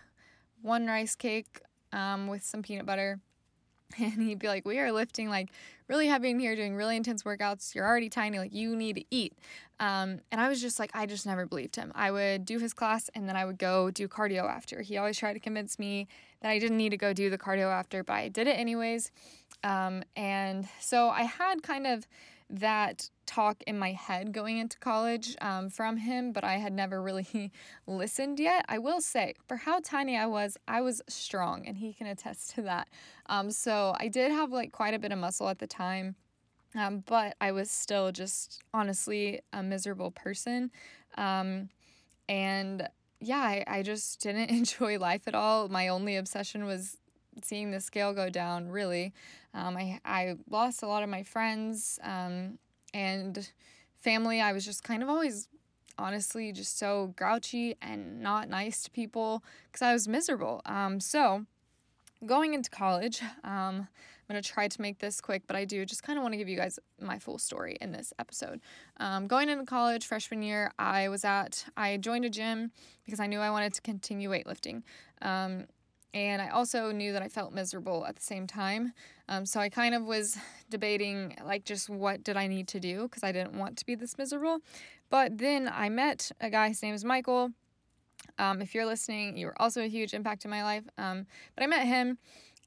one 0.62 0.88
rice 0.88 1.16
cake 1.16 1.60
um, 1.92 2.28
with 2.28 2.44
some 2.44 2.64
peanut 2.64 2.86
butter 2.86 3.20
and 4.00 4.22
he'd 4.22 4.40
be 4.40 4.48
like, 4.48 4.66
We 4.66 4.80
are 4.80 4.92
lifting 4.92 5.30
like 5.30 5.50
really 5.88 6.08
heavy 6.08 6.30
in 6.30 6.40
here, 6.40 6.56
doing 6.56 6.76
really 6.76 6.96
intense 6.96 7.24
workouts. 7.24 7.76
You're 7.76 7.86
already 7.86 8.10
tiny, 8.10 8.40
like, 8.40 8.54
you 8.54 8.76
need 8.76 8.96
to 8.96 9.06
eat. 9.12 9.38
Um, 9.80 10.22
and 10.32 10.40
I 10.40 10.48
was 10.48 10.62
just 10.62 10.80
like, 10.80 10.92
I 10.94 11.06
just 11.06 11.26
never 11.26 11.46
believed 11.46 11.76
him. 11.76 11.92
I 11.94 12.10
would 12.10 12.46
do 12.46 12.58
his 12.58 12.74
class 12.74 13.10
and 13.14 13.28
then 13.28 13.36
I 13.36 13.46
would 13.46 13.58
go 13.58 13.92
do 13.92 14.08
cardio 14.08 14.50
after. 14.50 14.82
He 14.82 14.98
always 14.98 15.18
tried 15.18 15.34
to 15.34 15.40
convince 15.40 15.78
me 15.78 16.08
that 16.42 16.50
I 16.50 16.60
didn't 16.60 16.78
need 16.78 16.90
to 16.90 16.98
go 16.98 17.14
do 17.14 17.30
the 17.30 17.38
cardio 17.38 17.72
after, 17.72 18.04
but 18.04 18.14
I 18.14 18.30
did 18.30 18.48
it 18.48 18.58
anyways. 18.58 19.12
Um, 19.64 20.04
and 20.16 20.68
so 20.80 21.10
I 21.10 21.24
had 21.24 21.64
kind 21.64 21.86
of 21.86 22.08
that 22.50 23.10
talk 23.26 23.64
in 23.68 23.78
my 23.78 23.92
head 23.92 24.32
going 24.32 24.58
into 24.58 24.78
college 24.80 25.36
um, 25.42 25.70
from 25.70 25.98
him, 25.98 26.32
but 26.32 26.44
I 26.44 26.56
had 26.56 26.74
never 26.74 27.02
really 27.02 27.52
listened 27.88 28.40
yet. 28.40 28.66
I 28.68 28.78
will 28.78 29.02
say, 29.02 29.36
for 29.48 29.58
how 29.58 29.80
tiny 29.80 30.18
I 30.18 30.26
was, 30.26 30.58
I 30.68 30.82
was 30.82 31.02
strong, 31.08 31.66
and 31.66 31.78
he 31.78 31.94
can 31.94 32.08
attest 32.08 32.56
to 32.56 32.62
that. 32.64 32.90
Um, 33.28 33.52
so 33.52 33.96
I 34.00 34.08
did 34.08 34.32
have 34.32 34.52
like 34.52 34.72
quite 34.72 34.94
a 34.94 35.00
bit 35.00 35.12
of 35.12 35.18
muscle 35.20 35.50
at 35.50 35.60
the 35.60 35.68
time. 35.68 36.16
Um, 36.76 37.04
but 37.06 37.36
I 37.40 37.52
was 37.52 37.70
still 37.70 38.12
just 38.12 38.62
honestly 38.74 39.42
a 39.52 39.62
miserable 39.62 40.12
person. 40.12 40.72
Um, 41.18 41.70
and 42.28 42.88
yeah, 43.20 43.40
I, 43.40 43.64
I 43.68 43.82
just 43.84 44.20
didn't 44.22 44.50
enjoy 44.50 45.00
life 45.00 45.28
at 45.28 45.36
all. 45.36 45.70
My 45.70 45.88
only 45.88 46.16
obsession 46.16 46.66
was 46.66 46.98
seeing 47.42 47.72
the 47.72 47.80
scale 47.80 48.14
go 48.14 48.30
down, 48.30 48.70
really. 48.70 49.14
Um, 49.54 49.78
I, 49.78 50.00
I 50.06 50.36
lost 50.50 50.84
a 50.84 50.88
lot 50.88 51.04
of 51.04 51.10
my 51.10 51.24
friends 51.24 52.00
um, 52.04 52.58
and 52.94 53.52
family. 54.00 54.42
I 54.42 54.54
was 54.54 54.66
just 54.66 54.84
kind 54.84 55.02
of 55.02 55.10
always, 55.10 55.48
honestly, 55.98 56.52
just 56.52 56.78
so 56.78 57.14
grouchy 57.16 57.76
and 57.82 58.22
not 58.22 58.50
nice 58.50 58.84
to 58.84 58.92
people 58.92 59.44
because 59.68 59.82
I 59.82 59.94
was 59.94 60.08
miserable. 60.08 60.62
Um, 60.66 61.00
so, 61.00 61.46
going 62.26 62.54
into 62.54 62.70
college, 62.70 63.22
um, 63.44 63.88
I'm 64.30 64.34
going 64.34 64.42
to 64.42 64.50
try 64.50 64.68
to 64.70 64.82
make 64.82 65.00
this 65.00 65.20
quick, 65.20 65.44
but 65.48 65.56
I 65.56 65.66
do 65.66 65.86
just 65.86 66.04
kind 66.04 66.18
of 66.18 66.24
want 66.24 66.34
to 66.34 66.38
give 66.38 66.48
you 66.48 66.56
guys 66.56 66.80
my 67.02 67.20
full 67.20 67.38
story 67.38 67.78
in 67.82 67.92
this 67.92 68.14
episode. 68.20 68.62
Um, 68.98 69.28
going 69.28 69.50
into 69.50 69.66
college, 69.66 70.06
freshman 70.06 70.42
year, 70.42 70.72
I 70.80 71.10
was 71.10 71.26
at, 71.26 71.66
I 71.76 71.98
joined 71.98 72.24
a 72.24 72.30
gym 72.30 72.72
because 73.06 73.20
I 73.20 73.28
knew 73.28 73.40
I 73.40 73.50
wanted 73.50 73.74
to 73.74 73.82
continue 73.82 74.30
weightlifting. 74.30 74.84
Um, 75.22 75.66
and 76.14 76.42
I 76.42 76.50
also 76.50 76.92
knew 76.92 77.12
that 77.14 77.24
I 77.24 77.28
felt 77.28 77.54
miserable 77.54 78.06
at 78.06 78.16
the 78.16 78.22
same 78.22 78.46
time. 78.46 78.94
Um, 79.28 79.46
so 79.46 79.60
I 79.60 79.70
kind 79.70 79.96
of 79.96 80.04
was 80.04 80.38
debating, 80.70 81.36
like, 81.44 81.66
just 81.66 81.90
what 81.90 82.24
did 82.24 82.38
I 82.38 82.48
need 82.48 82.68
to 82.70 82.80
do 82.80 83.04
because 83.04 83.24
I 83.24 83.32
didn't 83.32 83.54
want 83.58 83.78
to 83.78 83.86
be 83.86 83.96
this 83.96 84.18
miserable. 84.18 84.60
But 85.10 85.38
then 85.38 85.70
I 85.74 85.90
met 85.90 86.32
a 86.40 86.50
guy, 86.50 86.70
his 86.70 86.84
name 86.84 86.94
is 86.94 87.04
Michael. 87.04 87.52
Um, 88.38 88.62
if 88.62 88.76
you're 88.76 88.86
listening, 88.86 89.38
you 89.38 89.48
were 89.48 89.62
also 89.62 89.82
a 89.82 89.88
huge 89.88 90.14
impact 90.14 90.46
in 90.46 90.52
my 90.52 90.64
life. 90.64 90.84
Um, 90.98 91.26
but 91.56 91.64
I 91.64 91.68
met 91.68 91.88
him, 91.88 92.18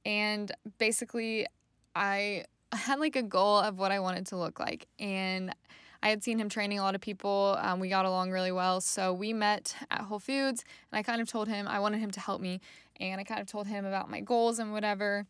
and 0.04 0.50
basically, 0.78 1.46
I 1.94 2.44
had 2.72 2.98
like 2.98 3.16
a 3.16 3.22
goal 3.22 3.58
of 3.58 3.78
what 3.78 3.92
I 3.92 4.00
wanted 4.00 4.26
to 4.28 4.36
look 4.36 4.58
like. 4.58 4.86
And 4.98 5.54
I 6.02 6.08
had 6.08 6.22
seen 6.22 6.38
him 6.38 6.48
training 6.48 6.78
a 6.78 6.82
lot 6.82 6.94
of 6.94 7.00
people. 7.00 7.56
Um, 7.60 7.80
we 7.80 7.88
got 7.88 8.04
along 8.04 8.30
really 8.30 8.52
well. 8.52 8.80
So 8.80 9.12
we 9.12 9.32
met 9.32 9.74
at 9.90 10.02
Whole 10.02 10.18
Foods, 10.18 10.64
and 10.92 10.98
I 10.98 11.02
kind 11.02 11.20
of 11.20 11.28
told 11.28 11.48
him 11.48 11.66
I 11.66 11.80
wanted 11.80 11.98
him 11.98 12.10
to 12.12 12.20
help 12.20 12.40
me. 12.40 12.60
And 13.00 13.20
I 13.20 13.24
kind 13.24 13.40
of 13.40 13.46
told 13.46 13.66
him 13.66 13.84
about 13.84 14.10
my 14.10 14.20
goals 14.20 14.58
and 14.58 14.72
whatever. 14.72 15.26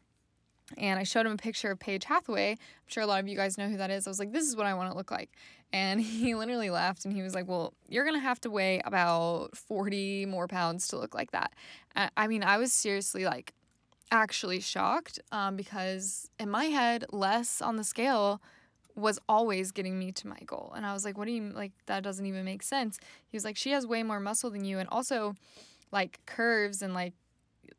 And 0.77 0.99
I 0.99 1.05
showed 1.05 1.27
him 1.27 1.33
a 1.33 1.37
picture 1.37 1.71
of 1.71 1.79
Paige 1.79 2.05
Hathaway. 2.05 2.53
I'm 2.53 2.59
sure 2.87 3.03
a 3.03 3.07
lot 3.07 3.21
of 3.21 3.29
you 3.29 3.37
guys 3.37 3.57
know 3.57 3.69
who 3.69 3.77
that 3.77 3.91
is. 3.91 4.07
I 4.07 4.11
was 4.11 4.19
like, 4.19 4.33
this 4.33 4.47
is 4.47 4.57
what 4.57 4.67
I 4.67 4.75
want 4.75 4.91
to 4.91 4.97
look 4.97 5.11
like. 5.11 5.31
And 5.73 6.01
he 6.03 6.35
literally 6.35 6.71
laughed 6.71 7.05
and 7.05 7.15
he 7.15 7.23
was 7.23 7.35
like, 7.35 7.47
well, 7.47 7.75
you're 7.89 8.05
going 8.05 8.17
to 8.17 8.21
have 8.21 8.41
to 8.43 8.51
weigh 8.51 8.81
about 8.85 9.57
40 9.57 10.27
more 10.27 10.49
pounds 10.49 10.89
to 10.89 10.99
look 10.99 11.15
like 11.15 11.31
that. 11.33 11.53
I 12.17 12.27
mean, 12.27 12.43
I 12.43 12.59
was 12.59 12.73
seriously 12.73 13.25
like, 13.25 13.55
actually 14.11 14.61
shocked 14.61 15.19
um, 15.33 15.57
because 15.57 16.31
in 16.39 16.51
my 16.51 16.67
head, 16.67 17.05
less 17.11 17.61
on 17.61 17.77
the 17.77 17.85
scale 17.85 18.41
was 18.95 19.19
always 19.29 19.73
getting 19.73 19.99
me 19.99 20.11
to 20.13 20.27
my 20.27 20.39
goal. 20.47 20.73
And 20.75 20.87
I 20.87 20.93
was 20.93 21.05
like, 21.05 21.19
what 21.19 21.27
do 21.27 21.33
you 21.33 21.51
like? 21.51 21.73
That 21.87 22.03
doesn't 22.03 22.25
even 22.25 22.45
make 22.45 22.63
sense. 22.63 22.99
He 23.29 23.37
was 23.37 23.45
like, 23.45 23.57
she 23.57 23.71
has 23.73 23.87
way 23.87 24.03
more 24.03 24.21
muscle 24.21 24.51
than 24.51 24.65
you. 24.65 24.79
And 24.79 24.89
also, 24.91 25.35
like, 25.93 26.21
curves 26.25 26.83
and 26.83 26.95
like, 26.95 27.13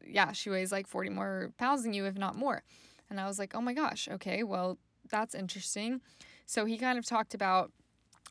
yeah, 0.06 0.32
she 0.32 0.50
weighs 0.50 0.72
like 0.72 0.88
40 0.88 1.10
more 1.10 1.52
pounds 1.58 1.84
than 1.84 1.94
you, 1.94 2.06
if 2.06 2.18
not 2.18 2.36
more. 2.36 2.64
And 3.10 3.20
I 3.20 3.28
was 3.28 3.40
like, 3.40 3.56
oh 3.56 3.62
my 3.62 3.74
gosh, 3.74 4.08
okay, 4.12 4.44
well, 4.44 4.78
that's 5.10 5.34
interesting. 5.34 6.02
So 6.46 6.66
he 6.66 6.78
kind 6.78 6.98
of 6.98 7.06
talked 7.06 7.34
about 7.34 7.72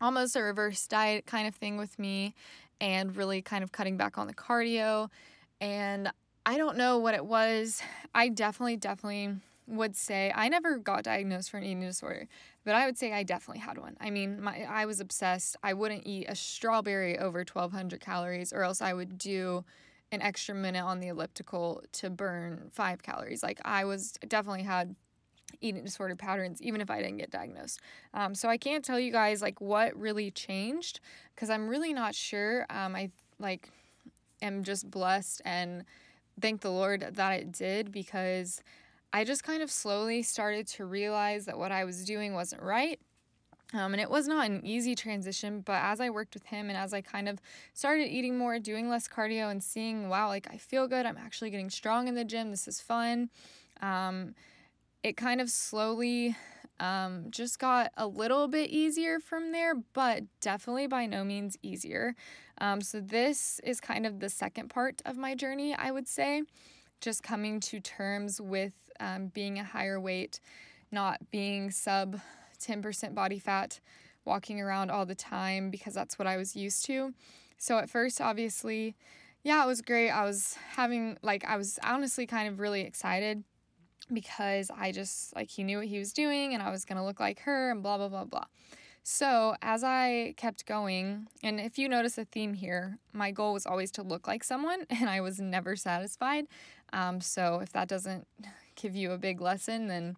almost 0.00 0.36
a 0.36 0.42
reverse 0.42 0.86
diet 0.86 1.26
kind 1.26 1.48
of 1.48 1.54
thing 1.54 1.76
with 1.76 1.98
me 1.98 2.34
and 2.80 3.16
really 3.16 3.40
kind 3.42 3.64
of 3.64 3.72
cutting 3.72 3.96
back 3.96 4.18
on 4.18 4.26
the 4.26 4.34
cardio. 4.34 5.08
And 5.60 6.10
I 6.44 6.58
don't 6.58 6.76
know 6.76 6.98
what 6.98 7.14
it 7.14 7.24
was. 7.24 7.82
I 8.14 8.28
definitely, 8.28 8.76
definitely 8.76 9.36
would 9.66 9.96
say 9.96 10.32
I 10.34 10.48
never 10.48 10.78
got 10.78 11.02
diagnosed 11.02 11.50
for 11.50 11.56
an 11.56 11.64
eating 11.64 11.80
disorder, 11.80 12.28
but 12.64 12.74
I 12.74 12.86
would 12.86 12.96
say 12.96 13.12
I 13.12 13.22
definitely 13.24 13.60
had 13.60 13.78
one. 13.78 13.96
I 14.00 14.10
mean, 14.10 14.40
my 14.40 14.64
I 14.68 14.86
was 14.86 15.00
obsessed. 15.00 15.56
I 15.62 15.72
wouldn't 15.72 16.06
eat 16.06 16.26
a 16.28 16.36
strawberry 16.36 17.18
over 17.18 17.38
1200 17.38 18.00
calories 18.00 18.52
or 18.52 18.62
else 18.62 18.80
I 18.80 18.92
would 18.92 19.18
do 19.18 19.64
an 20.12 20.22
extra 20.22 20.54
minute 20.54 20.82
on 20.82 21.00
the 21.00 21.08
elliptical 21.08 21.82
to 21.92 22.10
burn 22.10 22.68
5 22.72 23.02
calories. 23.02 23.42
Like 23.42 23.60
I 23.64 23.84
was 23.84 24.12
definitely 24.28 24.62
had 24.62 24.94
eating 25.60 25.84
disorder 25.84 26.16
patterns 26.16 26.60
even 26.60 26.80
if 26.80 26.90
I 26.90 27.00
didn't 27.00 27.18
get 27.18 27.30
diagnosed. 27.30 27.80
Um, 28.14 28.34
so 28.34 28.48
I 28.48 28.56
can't 28.56 28.84
tell 28.84 29.00
you 29.00 29.12
guys 29.12 29.42
like 29.42 29.60
what 29.60 29.96
really 29.96 30.30
changed 30.30 31.00
because 31.34 31.50
I'm 31.50 31.68
really 31.68 31.92
not 31.92 32.14
sure. 32.14 32.66
Um, 32.70 32.94
I 32.94 33.10
like 33.38 33.70
am 34.42 34.64
just 34.64 34.90
blessed 34.90 35.42
and 35.44 35.84
thank 36.40 36.60
the 36.60 36.70
Lord 36.70 37.06
that 37.14 37.32
it 37.40 37.52
did 37.52 37.90
because 37.90 38.62
I 39.12 39.24
just 39.24 39.44
kind 39.44 39.62
of 39.62 39.70
slowly 39.70 40.22
started 40.22 40.66
to 40.68 40.84
realize 40.84 41.46
that 41.46 41.58
what 41.58 41.72
I 41.72 41.84
was 41.84 42.04
doing 42.04 42.34
wasn't 42.34 42.62
right. 42.62 43.00
Um, 43.76 43.92
and 43.92 44.00
it 44.00 44.10
was 44.10 44.26
not 44.26 44.46
an 44.46 44.64
easy 44.64 44.94
transition, 44.94 45.60
but 45.60 45.82
as 45.82 46.00
I 46.00 46.08
worked 46.10 46.34
with 46.34 46.46
him 46.46 46.68
and 46.68 46.78
as 46.78 46.94
I 46.94 47.02
kind 47.02 47.28
of 47.28 47.40
started 47.74 48.08
eating 48.08 48.38
more, 48.38 48.58
doing 48.58 48.88
less 48.88 49.06
cardio, 49.06 49.50
and 49.50 49.62
seeing, 49.62 50.08
wow, 50.08 50.28
like 50.28 50.46
I 50.50 50.56
feel 50.56 50.88
good, 50.88 51.04
I'm 51.04 51.18
actually 51.18 51.50
getting 51.50 51.68
strong 51.68 52.08
in 52.08 52.14
the 52.14 52.24
gym, 52.24 52.50
this 52.50 52.66
is 52.66 52.80
fun, 52.80 53.28
um, 53.82 54.34
it 55.02 55.16
kind 55.16 55.40
of 55.40 55.50
slowly 55.50 56.36
um, 56.80 57.26
just 57.30 57.58
got 57.58 57.90
a 57.96 58.06
little 58.06 58.48
bit 58.48 58.70
easier 58.70 59.20
from 59.20 59.52
there, 59.52 59.74
but 59.92 60.24
definitely 60.40 60.86
by 60.86 61.06
no 61.06 61.22
means 61.22 61.56
easier. 61.62 62.14
Um, 62.58 62.80
so, 62.80 63.00
this 63.00 63.60
is 63.62 63.80
kind 63.80 64.06
of 64.06 64.20
the 64.20 64.30
second 64.30 64.68
part 64.68 65.02
of 65.04 65.16
my 65.16 65.34
journey, 65.34 65.74
I 65.74 65.90
would 65.90 66.08
say 66.08 66.42
just 67.00 67.22
coming 67.22 67.60
to 67.60 67.80
terms 67.80 68.40
with 68.40 68.72
um, 69.00 69.26
being 69.28 69.58
a 69.58 69.64
higher 69.64 70.00
weight, 70.00 70.40
not 70.90 71.30
being 71.30 71.70
sub 71.70 72.18
10% 72.66 73.14
body 73.14 73.38
fat, 73.38 73.80
walking 74.24 74.60
around 74.60 74.90
all 74.90 75.06
the 75.06 75.14
time 75.14 75.70
because 75.70 75.94
that's 75.94 76.18
what 76.18 76.26
I 76.26 76.36
was 76.36 76.56
used 76.56 76.84
to. 76.86 77.14
So 77.58 77.78
at 77.78 77.88
first, 77.88 78.20
obviously, 78.20 78.96
yeah, 79.42 79.62
it 79.62 79.66
was 79.66 79.80
great. 79.80 80.10
I 80.10 80.24
was 80.24 80.56
having, 80.74 81.18
like, 81.22 81.44
I 81.44 81.56
was 81.56 81.78
honestly 81.84 82.26
kind 82.26 82.48
of 82.48 82.58
really 82.58 82.82
excited 82.82 83.44
because 84.12 84.70
I 84.76 84.92
just, 84.92 85.34
like, 85.34 85.50
he 85.50 85.62
knew 85.62 85.78
what 85.78 85.86
he 85.86 85.98
was 85.98 86.12
doing 86.12 86.52
and 86.52 86.62
I 86.62 86.70
was 86.70 86.84
going 86.84 86.96
to 86.96 87.04
look 87.04 87.20
like 87.20 87.40
her 87.40 87.70
and 87.70 87.82
blah, 87.82 87.96
blah, 87.96 88.08
blah, 88.08 88.24
blah. 88.24 88.46
So, 89.08 89.54
as 89.62 89.84
I 89.84 90.34
kept 90.36 90.66
going, 90.66 91.28
and 91.44 91.60
if 91.60 91.78
you 91.78 91.88
notice 91.88 92.18
a 92.18 92.24
theme 92.24 92.54
here, 92.54 92.98
my 93.12 93.30
goal 93.30 93.52
was 93.52 93.64
always 93.64 93.92
to 93.92 94.02
look 94.02 94.26
like 94.26 94.42
someone, 94.42 94.84
and 94.90 95.08
I 95.08 95.20
was 95.20 95.38
never 95.38 95.76
satisfied. 95.76 96.48
Um, 96.92 97.20
so, 97.20 97.60
if 97.60 97.72
that 97.72 97.86
doesn't 97.86 98.26
give 98.74 98.96
you 98.96 99.12
a 99.12 99.16
big 99.16 99.40
lesson, 99.40 99.86
then 99.86 100.16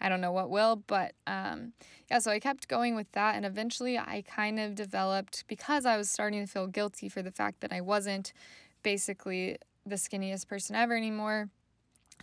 I 0.00 0.08
don't 0.08 0.20
know 0.20 0.32
what 0.32 0.50
will. 0.50 0.76
But 0.86 1.14
um, 1.26 1.72
yeah, 2.10 2.18
so 2.18 2.30
I 2.30 2.40
kept 2.40 2.68
going 2.68 2.94
with 2.94 3.10
that, 3.12 3.34
and 3.34 3.44
eventually 3.44 3.98
I 3.98 4.24
kind 4.26 4.58
of 4.58 4.74
developed 4.74 5.44
because 5.48 5.86
I 5.86 5.96
was 5.96 6.10
starting 6.10 6.44
to 6.44 6.50
feel 6.50 6.66
guilty 6.66 7.08
for 7.08 7.22
the 7.22 7.30
fact 7.30 7.60
that 7.60 7.72
I 7.72 7.80
wasn't 7.80 8.32
basically 8.82 9.56
the 9.86 9.96
skinniest 9.96 10.48
person 10.48 10.76
ever 10.76 10.96
anymore 10.96 11.48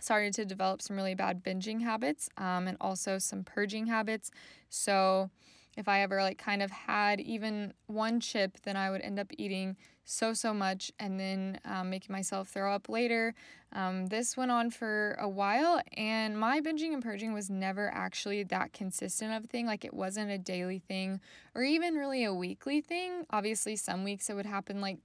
started 0.00 0.32
to 0.34 0.44
develop 0.44 0.82
some 0.82 0.96
really 0.96 1.14
bad 1.14 1.42
binging 1.42 1.82
habits 1.82 2.28
um, 2.36 2.68
and 2.68 2.76
also 2.80 3.18
some 3.18 3.42
purging 3.42 3.86
habits. 3.86 4.30
So 4.68 5.30
if 5.76 5.88
I 5.88 6.02
ever 6.02 6.22
like 6.22 6.38
kind 6.38 6.62
of 6.62 6.70
had 6.70 7.20
even 7.20 7.72
one 7.86 8.20
chip, 8.20 8.58
then 8.64 8.76
I 8.76 8.90
would 8.90 9.02
end 9.02 9.18
up 9.18 9.32
eating 9.38 9.76
so, 10.10 10.32
so 10.32 10.54
much 10.54 10.90
and 10.98 11.20
then 11.20 11.60
um, 11.66 11.90
making 11.90 12.14
myself 12.14 12.48
throw 12.48 12.74
up 12.74 12.88
later. 12.88 13.34
Um, 13.74 14.06
this 14.06 14.38
went 14.38 14.50
on 14.50 14.70
for 14.70 15.18
a 15.20 15.28
while, 15.28 15.82
and 15.98 16.38
my 16.40 16.62
binging 16.62 16.94
and 16.94 17.02
purging 17.02 17.34
was 17.34 17.50
never 17.50 17.92
actually 17.92 18.42
that 18.44 18.72
consistent 18.72 19.34
of 19.34 19.44
a 19.44 19.46
thing. 19.46 19.66
Like, 19.66 19.84
it 19.84 19.92
wasn't 19.92 20.30
a 20.30 20.38
daily 20.38 20.78
thing 20.78 21.20
or 21.54 21.62
even 21.62 21.94
really 21.94 22.24
a 22.24 22.32
weekly 22.32 22.80
thing. 22.80 23.26
Obviously, 23.28 23.76
some 23.76 24.02
weeks 24.02 24.30
it 24.30 24.34
would 24.34 24.46
happen 24.46 24.80
like 24.80 24.96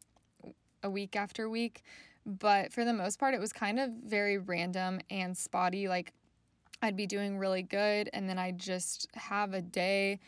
a 0.84 0.90
week 0.90 1.18
after 1.18 1.50
week, 1.50 1.84
but 2.26 2.72
for 2.72 2.86
the 2.86 2.94
most 2.94 3.20
part, 3.20 3.34
it 3.34 3.42
was 3.42 3.52
kind 3.52 3.82
of 3.82 3.90
very 4.06 4.38
random 4.38 5.02
and 5.10 5.38
spotty. 5.38 5.90
Like, 5.90 6.14
I'd 6.82 6.96
be 6.96 7.08
doing 7.08 7.38
really 7.38 7.64
good, 7.64 8.10
and 8.14 8.30
then 8.30 8.38
I'd 8.38 8.58
just 8.58 9.10
have 9.16 9.54
a 9.54 9.62
day 9.62 10.22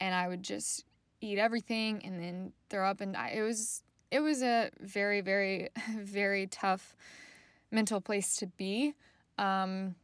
and 0.00 0.14
I 0.14 0.26
would 0.26 0.42
just 0.42 0.86
eat 1.20 1.38
everything 1.38 2.00
and 2.04 2.18
then 2.18 2.52
throw 2.70 2.88
up 2.88 3.00
and 3.00 3.16
I, 3.16 3.28
it 3.30 3.42
was 3.42 3.82
it 4.12 4.20
was 4.20 4.42
a 4.42 4.70
very 4.78 5.22
very 5.22 5.70
very 5.98 6.46
tough 6.46 6.94
mental 7.72 8.00
place 8.00 8.36
to 8.36 8.46
be 8.46 8.94
um, 9.38 9.96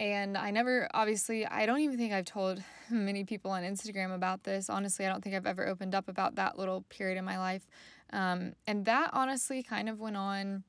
and 0.00 0.36
I 0.36 0.50
never 0.50 0.88
obviously 0.94 1.46
I 1.46 1.66
don't 1.66 1.80
even 1.80 1.98
think 1.98 2.12
I've 2.12 2.24
told 2.24 2.64
many 2.90 3.22
people 3.22 3.50
on 3.50 3.62
Instagram 3.62 4.14
about 4.14 4.42
this. 4.42 4.70
Honestly 4.70 5.06
I 5.06 5.10
don't 5.10 5.22
think 5.22 5.36
I've 5.36 5.46
ever 5.46 5.68
opened 5.68 5.94
up 5.94 6.08
about 6.08 6.34
that 6.36 6.58
little 6.58 6.82
period 6.88 7.18
in 7.18 7.24
my 7.24 7.38
life 7.38 7.66
um, 8.12 8.54
and 8.66 8.86
that 8.86 9.10
honestly 9.12 9.62
kind 9.62 9.88
of 9.88 10.00
went 10.00 10.16
on. 10.16 10.64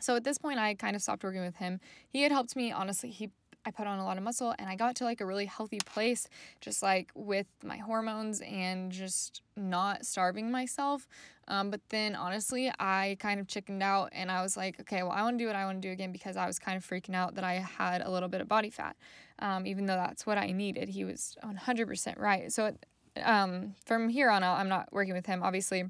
So 0.00 0.14
at 0.14 0.24
this 0.24 0.36
point 0.36 0.58
I 0.58 0.74
kind 0.74 0.94
of 0.94 1.02
stopped 1.02 1.24
working 1.24 1.42
with 1.42 1.56
him. 1.56 1.80
He 2.08 2.22
had 2.22 2.30
helped 2.30 2.54
me 2.54 2.70
honestly 2.70 3.10
he 3.10 3.30
I 3.64 3.70
put 3.70 3.86
on 3.86 3.98
a 3.98 4.04
lot 4.04 4.16
of 4.16 4.22
muscle 4.22 4.54
and 4.58 4.68
I 4.68 4.76
got 4.76 4.96
to 4.96 5.04
like 5.04 5.20
a 5.20 5.26
really 5.26 5.46
healthy 5.46 5.78
place, 5.84 6.28
just 6.60 6.82
like 6.82 7.10
with 7.14 7.46
my 7.62 7.76
hormones 7.76 8.40
and 8.40 8.90
just 8.90 9.42
not 9.56 10.04
starving 10.04 10.50
myself. 10.50 11.06
Um, 11.48 11.70
but 11.70 11.80
then 11.88 12.14
honestly, 12.14 12.72
I 12.78 13.16
kind 13.20 13.40
of 13.40 13.46
chickened 13.46 13.82
out 13.82 14.10
and 14.12 14.30
I 14.30 14.42
was 14.42 14.56
like, 14.56 14.80
okay, 14.80 15.02
well, 15.02 15.12
I 15.12 15.22
want 15.22 15.38
to 15.38 15.44
do 15.44 15.46
what 15.46 15.56
I 15.56 15.64
want 15.64 15.82
to 15.82 15.88
do 15.88 15.92
again 15.92 16.12
because 16.12 16.36
I 16.36 16.46
was 16.46 16.58
kind 16.58 16.76
of 16.76 16.84
freaking 16.86 17.14
out 17.14 17.34
that 17.34 17.44
I 17.44 17.54
had 17.54 18.02
a 18.02 18.10
little 18.10 18.28
bit 18.28 18.40
of 18.40 18.48
body 18.48 18.70
fat, 18.70 18.96
um, 19.38 19.66
even 19.66 19.86
though 19.86 19.96
that's 19.96 20.26
what 20.26 20.38
I 20.38 20.52
needed. 20.52 20.88
He 20.88 21.04
was 21.04 21.36
100% 21.44 22.18
right. 22.18 22.52
So 22.52 22.74
um, 23.22 23.74
from 23.84 24.08
here 24.08 24.30
on 24.30 24.42
out, 24.42 24.58
I'm 24.58 24.68
not 24.68 24.92
working 24.92 25.14
with 25.14 25.26
him, 25.26 25.42
obviously. 25.42 25.84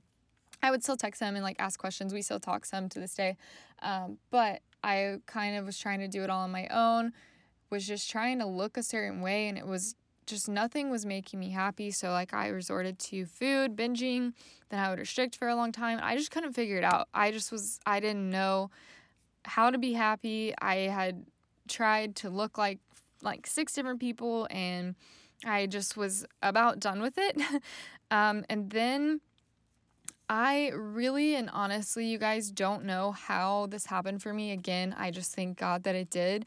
I 0.62 0.70
would 0.70 0.82
still 0.82 0.96
text 0.96 1.20
him 1.20 1.34
and 1.34 1.42
like 1.42 1.56
ask 1.58 1.78
questions. 1.78 2.14
We 2.14 2.22
still 2.22 2.40
talk 2.40 2.64
some 2.64 2.88
to 2.90 3.00
this 3.00 3.14
day. 3.14 3.36
Um, 3.82 4.18
but 4.30 4.60
I 4.84 5.18
kind 5.26 5.56
of 5.56 5.66
was 5.66 5.78
trying 5.78 6.00
to 6.00 6.08
do 6.08 6.22
it 6.22 6.30
all 6.30 6.42
on 6.42 6.50
my 6.50 6.66
own 6.68 7.12
was 7.72 7.86
just 7.86 8.10
trying 8.10 8.38
to 8.38 8.46
look 8.46 8.76
a 8.76 8.82
certain 8.82 9.22
way 9.22 9.48
and 9.48 9.56
it 9.56 9.66
was 9.66 9.96
just 10.26 10.48
nothing 10.48 10.90
was 10.90 11.04
making 11.06 11.40
me 11.40 11.50
happy. 11.50 11.90
So 11.90 12.10
like 12.10 12.34
I 12.34 12.48
resorted 12.48 12.98
to 13.00 13.24
food, 13.24 13.74
binging, 13.74 14.34
then 14.68 14.78
I 14.78 14.90
would 14.90 14.98
restrict 14.98 15.34
for 15.36 15.48
a 15.48 15.56
long 15.56 15.72
time. 15.72 15.98
I 16.02 16.16
just 16.16 16.30
couldn't 16.30 16.52
figure 16.52 16.76
it 16.76 16.84
out. 16.84 17.08
I 17.14 17.32
just 17.32 17.50
was 17.50 17.80
I 17.86 17.98
didn't 17.98 18.30
know 18.30 18.70
how 19.44 19.70
to 19.70 19.78
be 19.78 19.94
happy. 19.94 20.54
I 20.60 20.76
had 20.76 21.24
tried 21.66 22.14
to 22.16 22.30
look 22.30 22.58
like 22.58 22.78
like 23.22 23.46
six 23.46 23.72
different 23.72 24.00
people 24.00 24.46
and 24.50 24.94
I 25.44 25.66
just 25.66 25.96
was 25.96 26.26
about 26.42 26.78
done 26.78 27.00
with 27.00 27.14
it. 27.16 27.40
um, 28.10 28.44
and 28.50 28.70
then 28.70 29.22
I 30.28 30.72
really 30.74 31.34
and 31.36 31.48
honestly, 31.50 32.04
you 32.04 32.18
guys 32.18 32.50
don't 32.50 32.84
know 32.84 33.12
how 33.12 33.66
this 33.70 33.86
happened 33.86 34.22
for 34.22 34.34
me. 34.34 34.52
Again, 34.52 34.94
I 34.96 35.10
just 35.10 35.34
thank 35.34 35.58
God 35.58 35.84
that 35.84 35.94
it 35.94 36.10
did. 36.10 36.44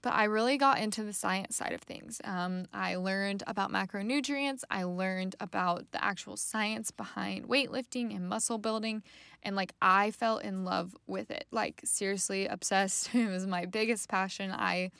But 0.00 0.14
I 0.14 0.24
really 0.24 0.56
got 0.56 0.78
into 0.78 1.02
the 1.02 1.12
science 1.12 1.56
side 1.56 1.72
of 1.72 1.80
things. 1.80 2.20
Um, 2.24 2.66
I 2.72 2.96
learned 2.96 3.42
about 3.46 3.72
macronutrients. 3.72 4.62
I 4.70 4.84
learned 4.84 5.34
about 5.40 5.90
the 5.90 6.02
actual 6.02 6.36
science 6.36 6.90
behind 6.90 7.48
weightlifting 7.48 8.14
and 8.14 8.28
muscle 8.28 8.58
building. 8.58 9.02
And 9.42 9.56
like, 9.56 9.72
I 9.82 10.12
fell 10.12 10.38
in 10.38 10.64
love 10.64 10.96
with 11.06 11.30
it. 11.30 11.46
Like, 11.50 11.80
seriously, 11.84 12.46
obsessed. 12.46 13.10
it 13.14 13.28
was 13.28 13.46
my 13.46 13.66
biggest 13.66 14.08
passion. 14.08 14.52
I 14.52 14.92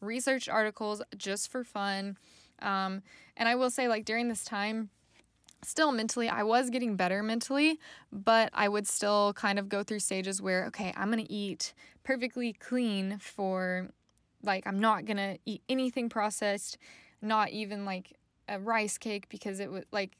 researched 0.00 0.48
articles 0.48 1.00
just 1.16 1.50
for 1.50 1.64
fun. 1.64 2.18
Um, 2.60 3.02
and 3.36 3.48
I 3.48 3.54
will 3.54 3.70
say, 3.70 3.88
like, 3.88 4.04
during 4.04 4.28
this 4.28 4.44
time, 4.44 4.90
still 5.64 5.92
mentally 5.92 6.28
i 6.28 6.42
was 6.42 6.70
getting 6.70 6.96
better 6.96 7.22
mentally 7.22 7.78
but 8.10 8.50
i 8.52 8.68
would 8.68 8.86
still 8.86 9.32
kind 9.34 9.60
of 9.60 9.68
go 9.68 9.84
through 9.84 10.00
stages 10.00 10.42
where 10.42 10.64
okay 10.66 10.92
i'm 10.96 11.12
to 11.12 11.32
eat 11.32 11.72
perfectly 12.02 12.52
clean 12.52 13.16
for 13.18 13.88
like, 14.42 14.66
I'm 14.66 14.80
not 14.80 15.04
gonna 15.04 15.38
eat 15.46 15.62
anything 15.68 16.08
processed, 16.08 16.78
not 17.20 17.50
even 17.50 17.84
like 17.84 18.16
a 18.48 18.58
rice 18.58 18.98
cake 18.98 19.28
because 19.28 19.60
it 19.60 19.70
was 19.70 19.84
like 19.92 20.16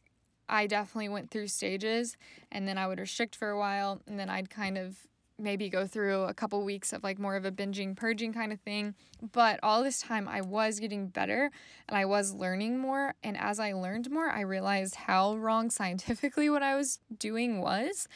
I 0.48 0.66
definitely 0.66 1.08
went 1.08 1.30
through 1.30 1.48
stages 1.48 2.16
and 2.50 2.66
then 2.68 2.78
I 2.78 2.86
would 2.86 3.00
restrict 3.00 3.36
for 3.36 3.50
a 3.50 3.58
while 3.58 4.02
and 4.06 4.18
then 4.18 4.28
I'd 4.28 4.50
kind 4.50 4.76
of 4.76 4.96
maybe 5.38 5.68
go 5.68 5.86
through 5.86 6.22
a 6.24 6.34
couple 6.34 6.62
weeks 6.62 6.92
of 6.92 7.02
like 7.02 7.18
more 7.18 7.36
of 7.36 7.44
a 7.44 7.50
binging 7.50 7.96
purging 7.96 8.32
kind 8.32 8.52
of 8.52 8.60
thing. 8.60 8.94
But 9.32 9.58
all 9.62 9.82
this 9.82 10.00
time 10.00 10.28
I 10.28 10.40
was 10.40 10.78
getting 10.78 11.08
better 11.08 11.50
and 11.88 11.96
I 11.96 12.04
was 12.04 12.34
learning 12.34 12.78
more. 12.78 13.14
And 13.22 13.36
as 13.36 13.58
I 13.58 13.72
learned 13.72 14.10
more 14.10 14.28
I 14.28 14.40
realized 14.40 14.94
how 14.94 15.36
wrong 15.36 15.70
scientifically 15.78 16.50
what 16.50 16.62
I 16.62 16.76
was 16.76 17.00
doing 17.18 17.60
was. 17.60 18.08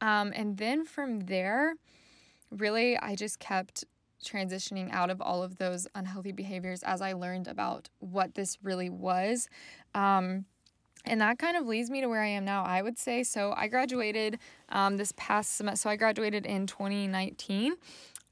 Um, 0.00 0.32
and 0.34 0.58
then 0.58 0.84
from 0.84 1.20
there 1.20 1.74
really 2.50 2.96
I 2.98 3.14
just 3.14 3.38
kept 3.38 3.84
transitioning 4.24 4.92
out 4.92 5.10
of 5.10 5.20
all 5.20 5.42
of 5.42 5.58
those 5.58 5.86
unhealthy 5.94 6.32
behaviors 6.32 6.82
as 6.82 7.00
I 7.00 7.12
learned 7.12 7.48
about 7.48 7.88
what 8.00 8.34
this 8.34 8.58
really 8.62 8.90
was. 8.90 9.48
Um, 9.94 10.46
and 11.04 11.20
that 11.20 11.38
kind 11.38 11.56
of 11.56 11.66
leads 11.66 11.90
me 11.90 12.00
to 12.00 12.08
where 12.08 12.22
I 12.22 12.28
am 12.28 12.44
now, 12.44 12.64
I 12.64 12.80
would 12.80 12.98
say. 12.98 13.22
So 13.22 13.52
I 13.56 13.68
graduated 13.68 14.38
um, 14.70 14.96
this 14.96 15.12
past 15.16 15.56
semester. 15.56 15.82
So 15.82 15.90
I 15.90 15.96
graduated 15.96 16.46
in 16.46 16.66
2019. 16.66 17.74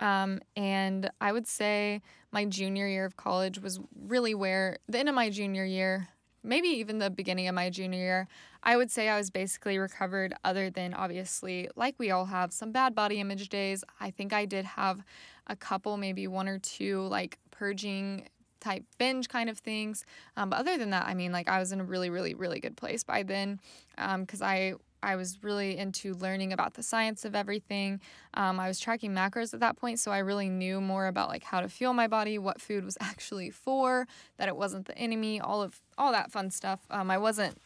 Um, 0.00 0.40
and 0.56 1.10
I 1.20 1.32
would 1.32 1.46
say 1.46 2.00
my 2.32 2.44
junior 2.44 2.88
year 2.88 3.04
of 3.04 3.16
college 3.16 3.60
was 3.60 3.78
really 4.06 4.34
where 4.34 4.78
the 4.88 4.98
end 4.98 5.08
of 5.08 5.14
my 5.14 5.28
junior 5.28 5.64
year, 5.64 6.08
maybe 6.42 6.68
even 6.68 6.98
the 6.98 7.10
beginning 7.10 7.46
of 7.46 7.54
my 7.54 7.70
junior 7.70 7.98
year, 7.98 8.28
I 8.64 8.76
would 8.76 8.90
say 8.90 9.08
I 9.08 9.18
was 9.18 9.30
basically 9.30 9.78
recovered, 9.78 10.34
other 10.44 10.70
than 10.70 10.94
obviously, 10.94 11.68
like 11.76 11.96
we 11.98 12.10
all 12.10 12.26
have, 12.26 12.52
some 12.52 12.72
bad 12.72 12.94
body 12.94 13.20
image 13.20 13.48
days. 13.48 13.84
I 14.00 14.10
think 14.10 14.32
I 14.32 14.44
did 14.44 14.64
have 14.64 15.02
a 15.46 15.56
couple, 15.56 15.96
maybe 15.96 16.26
one 16.26 16.48
or 16.48 16.58
two, 16.58 17.02
like 17.02 17.38
purging 17.50 18.28
type 18.60 18.84
binge 18.98 19.28
kind 19.28 19.50
of 19.50 19.58
things. 19.58 20.04
Um, 20.36 20.50
but 20.50 20.60
other 20.60 20.78
than 20.78 20.90
that, 20.90 21.06
I 21.06 21.14
mean, 21.14 21.32
like 21.32 21.48
I 21.48 21.58
was 21.58 21.72
in 21.72 21.80
a 21.80 21.84
really, 21.84 22.10
really, 22.10 22.34
really 22.34 22.60
good 22.60 22.76
place 22.76 23.04
by 23.04 23.22
then 23.22 23.60
because 23.96 24.40
um, 24.40 24.48
I 24.48 24.74
I 25.02 25.16
was 25.16 25.42
really 25.42 25.76
into 25.76 26.14
learning 26.14 26.52
about 26.52 26.74
the 26.74 26.82
science 26.82 27.24
of 27.24 27.34
everything. 27.34 28.00
Um, 28.34 28.60
I 28.60 28.68
was 28.68 28.78
tracking 28.78 29.12
macros 29.12 29.52
at 29.52 29.60
that 29.60 29.76
point, 29.76 29.98
so 29.98 30.12
I 30.12 30.18
really 30.18 30.48
knew 30.48 30.80
more 30.80 31.08
about 31.08 31.28
like 31.28 31.42
how 31.42 31.60
to 31.60 31.68
fuel 31.68 31.92
my 31.92 32.06
body, 32.06 32.38
what 32.38 32.60
food 32.60 32.84
was 32.84 32.96
actually 33.00 33.50
for, 33.50 34.06
that 34.38 34.48
it 34.48 34.56
wasn't 34.56 34.86
the 34.86 34.96
enemy, 34.96 35.40
all 35.40 35.60
of 35.62 35.80
all 35.98 36.12
that 36.12 36.30
fun 36.30 36.50
stuff. 36.50 36.80
Um, 36.90 37.10
I 37.10 37.18
wasn't 37.18 37.58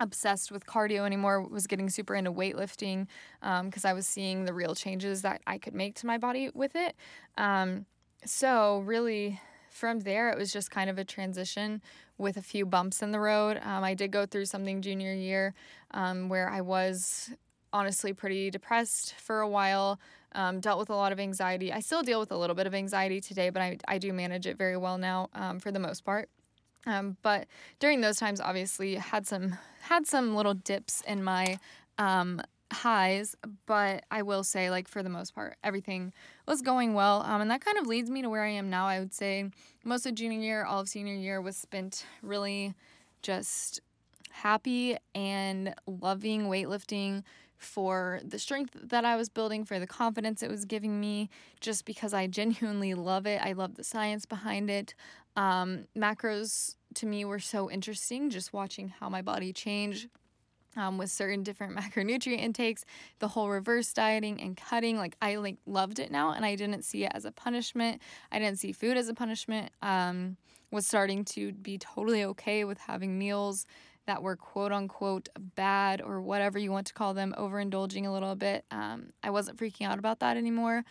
obsessed 0.00 0.50
with 0.50 0.66
cardio 0.66 1.04
anymore 1.04 1.42
was 1.42 1.66
getting 1.66 1.88
super 1.90 2.14
into 2.14 2.32
weightlifting 2.32 3.06
because 3.40 3.84
um, 3.84 3.90
i 3.90 3.92
was 3.92 4.06
seeing 4.06 4.44
the 4.44 4.54
real 4.54 4.74
changes 4.74 5.22
that 5.22 5.40
i 5.46 5.58
could 5.58 5.74
make 5.74 5.94
to 5.94 6.06
my 6.06 6.18
body 6.18 6.50
with 6.54 6.76
it. 6.76 6.94
Um, 7.36 7.86
so 8.24 8.80
really 8.80 9.40
from 9.70 10.00
there 10.00 10.30
it 10.30 10.38
was 10.38 10.52
just 10.52 10.70
kind 10.70 10.90
of 10.90 10.98
a 10.98 11.04
transition 11.04 11.82
with 12.16 12.36
a 12.36 12.42
few 12.42 12.66
bumps 12.66 13.02
in 13.02 13.12
the 13.12 13.20
road. 13.20 13.60
Um, 13.62 13.84
i 13.84 13.94
did 13.94 14.10
go 14.10 14.26
through 14.26 14.46
something 14.46 14.82
junior 14.82 15.12
year 15.12 15.54
um, 15.92 16.28
where 16.28 16.48
i 16.48 16.60
was 16.60 17.30
honestly 17.72 18.12
pretty 18.12 18.50
depressed 18.50 19.14
for 19.14 19.40
a 19.40 19.48
while 19.48 20.00
um, 20.32 20.60
dealt 20.60 20.78
with 20.78 20.90
a 20.90 20.94
lot 20.94 21.10
of 21.10 21.18
anxiety. 21.18 21.72
I 21.72 21.80
still 21.80 22.02
deal 22.02 22.20
with 22.20 22.30
a 22.30 22.36
little 22.36 22.54
bit 22.54 22.66
of 22.66 22.74
anxiety 22.74 23.20
today 23.20 23.50
but 23.50 23.62
i, 23.62 23.78
I 23.86 23.98
do 23.98 24.12
manage 24.12 24.46
it 24.46 24.56
very 24.56 24.76
well 24.76 24.98
now 24.98 25.28
um, 25.34 25.58
for 25.58 25.72
the 25.72 25.80
most 25.80 26.04
part 26.04 26.28
um, 26.86 27.16
but 27.22 27.46
during 27.80 28.00
those 28.00 28.18
times, 28.18 28.40
obviously, 28.40 28.94
had 28.94 29.26
some 29.26 29.56
had 29.80 30.06
some 30.06 30.34
little 30.34 30.54
dips 30.54 31.02
in 31.06 31.22
my 31.22 31.58
um, 31.98 32.40
highs. 32.72 33.34
But 33.66 34.04
I 34.10 34.22
will 34.22 34.44
say, 34.44 34.70
like 34.70 34.88
for 34.88 35.02
the 35.02 35.08
most 35.08 35.34
part, 35.34 35.56
everything 35.62 36.12
was 36.46 36.62
going 36.62 36.94
well, 36.94 37.22
um, 37.22 37.40
and 37.40 37.50
that 37.50 37.64
kind 37.64 37.78
of 37.78 37.86
leads 37.86 38.10
me 38.10 38.22
to 38.22 38.28
where 38.30 38.44
I 38.44 38.50
am 38.50 38.70
now. 38.70 38.86
I 38.86 39.00
would 39.00 39.14
say 39.14 39.50
most 39.84 40.06
of 40.06 40.14
junior 40.14 40.38
year, 40.38 40.64
all 40.64 40.80
of 40.80 40.88
senior 40.88 41.14
year 41.14 41.40
was 41.40 41.56
spent 41.56 42.04
really 42.22 42.74
just 43.22 43.80
happy 44.30 44.96
and 45.14 45.74
loving 45.86 46.44
weightlifting 46.44 47.22
for 47.56 48.20
the 48.24 48.38
strength 48.38 48.76
that 48.80 49.04
I 49.04 49.16
was 49.16 49.28
building, 49.28 49.64
for 49.64 49.78
the 49.78 49.86
confidence 49.86 50.42
it 50.42 50.50
was 50.50 50.64
giving 50.64 51.00
me, 51.00 51.28
just 51.60 51.84
because 51.84 52.14
I 52.14 52.26
genuinely 52.26 52.94
love 52.94 53.26
it. 53.26 53.40
I 53.42 53.52
love 53.52 53.74
the 53.74 53.84
science 53.84 54.26
behind 54.26 54.70
it. 54.70 54.94
Um, 55.36 55.86
macros 55.96 56.76
to 56.94 57.06
me 57.06 57.24
were 57.24 57.40
so 57.40 57.70
interesting, 57.70 58.30
just 58.30 58.52
watching 58.52 58.88
how 58.88 59.08
my 59.08 59.22
body 59.22 59.52
changed 59.52 60.08
um, 60.76 60.98
with 60.98 61.10
certain 61.10 61.42
different 61.42 61.76
macronutrient 61.76 62.38
intakes, 62.38 62.84
the 63.18 63.28
whole 63.28 63.48
reverse 63.48 63.92
dieting 63.92 64.40
and 64.40 64.56
cutting. 64.56 64.96
Like 64.96 65.16
I 65.20 65.36
like 65.36 65.56
loved 65.66 65.98
it 65.98 66.10
now, 66.10 66.32
and 66.32 66.44
I 66.44 66.54
didn't 66.54 66.82
see 66.82 67.04
it 67.04 67.12
as 67.14 67.24
a 67.24 67.32
punishment. 67.32 68.00
I 68.30 68.38
didn't 68.38 68.58
see 68.58 68.72
food 68.72 68.96
as 68.96 69.08
a 69.08 69.14
punishment. 69.14 69.70
Um, 69.82 70.36
was 70.70 70.86
starting 70.86 71.24
to 71.24 71.52
be 71.52 71.78
totally 71.78 72.24
okay 72.24 72.64
with 72.64 72.78
having 72.78 73.18
meals 73.18 73.66
that 74.08 74.22
were 74.22 74.36
quote 74.36 74.72
unquote 74.72 75.28
bad 75.54 76.00
or 76.00 76.22
whatever 76.22 76.58
you 76.58 76.72
want 76.72 76.86
to 76.86 76.94
call 76.94 77.12
them, 77.12 77.34
overindulging 77.36 78.06
a 78.06 78.10
little 78.10 78.34
bit. 78.34 78.64
Um, 78.70 79.10
I 79.22 79.28
wasn't 79.28 79.58
freaking 79.58 79.86
out 79.86 79.98
about 79.98 80.20
that 80.20 80.38
anymore. 80.38 80.82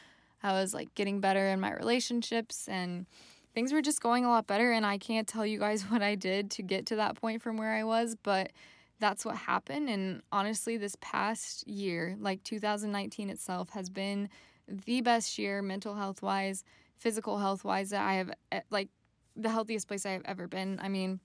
I 0.44 0.52
was 0.52 0.72
like 0.72 0.94
getting 0.94 1.20
better 1.20 1.48
in 1.48 1.60
my 1.60 1.74
relationships 1.74 2.68
and 2.68 3.08
things 3.56 3.74
were 3.74 3.82
just 3.82 4.02
going 4.02 4.24
a 4.24 4.30
lot 4.30 4.46
better. 4.46 4.72
And 4.72 4.86
I 4.86 5.00
can't 5.00 5.28
tell 5.28 5.48
you 5.48 5.58
guys 5.58 5.82
what 5.90 6.04
I 6.04 6.14
did 6.14 6.52
to 6.52 6.62
get 6.62 6.86
to 6.88 6.98
that 6.98 7.20
point 7.20 7.42
from 7.42 7.58
where 7.58 7.74
I 7.74 7.84
was, 7.84 8.16
but 8.22 8.52
that's 9.00 9.26
what 9.26 9.36
happened. 9.36 9.90
And 9.90 10.22
honestly, 10.32 10.78
this 10.78 10.96
past 11.02 11.68
year, 11.68 12.16
like 12.20 12.44
2019 12.44 13.32
itself, 13.32 13.72
has 13.72 13.90
been 13.90 14.30
the 14.68 15.02
best 15.02 15.40
year 15.40 15.64
mental 15.64 15.96
health 15.96 16.22
wise, 16.22 16.64
physical 17.00 17.40
health 17.40 17.64
wise 17.64 17.90
that 17.90 18.06
I 18.06 18.14
have, 18.14 18.32
eh, 18.52 18.62
like, 18.70 18.90
the 19.36 19.50
healthiest 19.50 19.88
place 19.88 20.06
I 20.06 20.12
have 20.12 20.24
ever 20.26 20.48
been. 20.48 20.80
I 20.82 20.88
mean, 20.88 21.20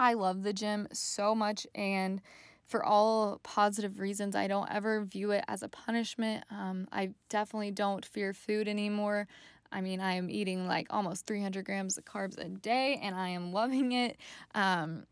I 0.00 0.14
love 0.14 0.42
the 0.42 0.52
gym 0.52 0.88
so 0.92 1.34
much 1.34 1.66
and 1.74 2.20
for 2.66 2.84
all 2.84 3.40
positive 3.42 3.98
reasons. 3.98 4.36
I 4.36 4.46
don't 4.46 4.70
ever 4.70 5.02
view 5.04 5.30
it 5.30 5.44
as 5.48 5.62
a 5.62 5.68
punishment. 5.68 6.44
Um, 6.50 6.86
I 6.92 7.10
definitely 7.28 7.70
don't 7.70 8.04
fear 8.04 8.32
food 8.32 8.68
anymore. 8.68 9.26
I 9.72 9.80
mean, 9.80 10.00
I 10.00 10.14
am 10.14 10.30
eating 10.30 10.66
like 10.66 10.86
almost 10.90 11.26
300 11.26 11.64
grams 11.64 11.98
of 11.98 12.04
carbs 12.04 12.38
a 12.38 12.48
day 12.48 13.00
and 13.02 13.14
I 13.14 13.30
am 13.30 13.52
loving 13.52 13.92
it. 13.92 14.16
Um, 14.54 15.04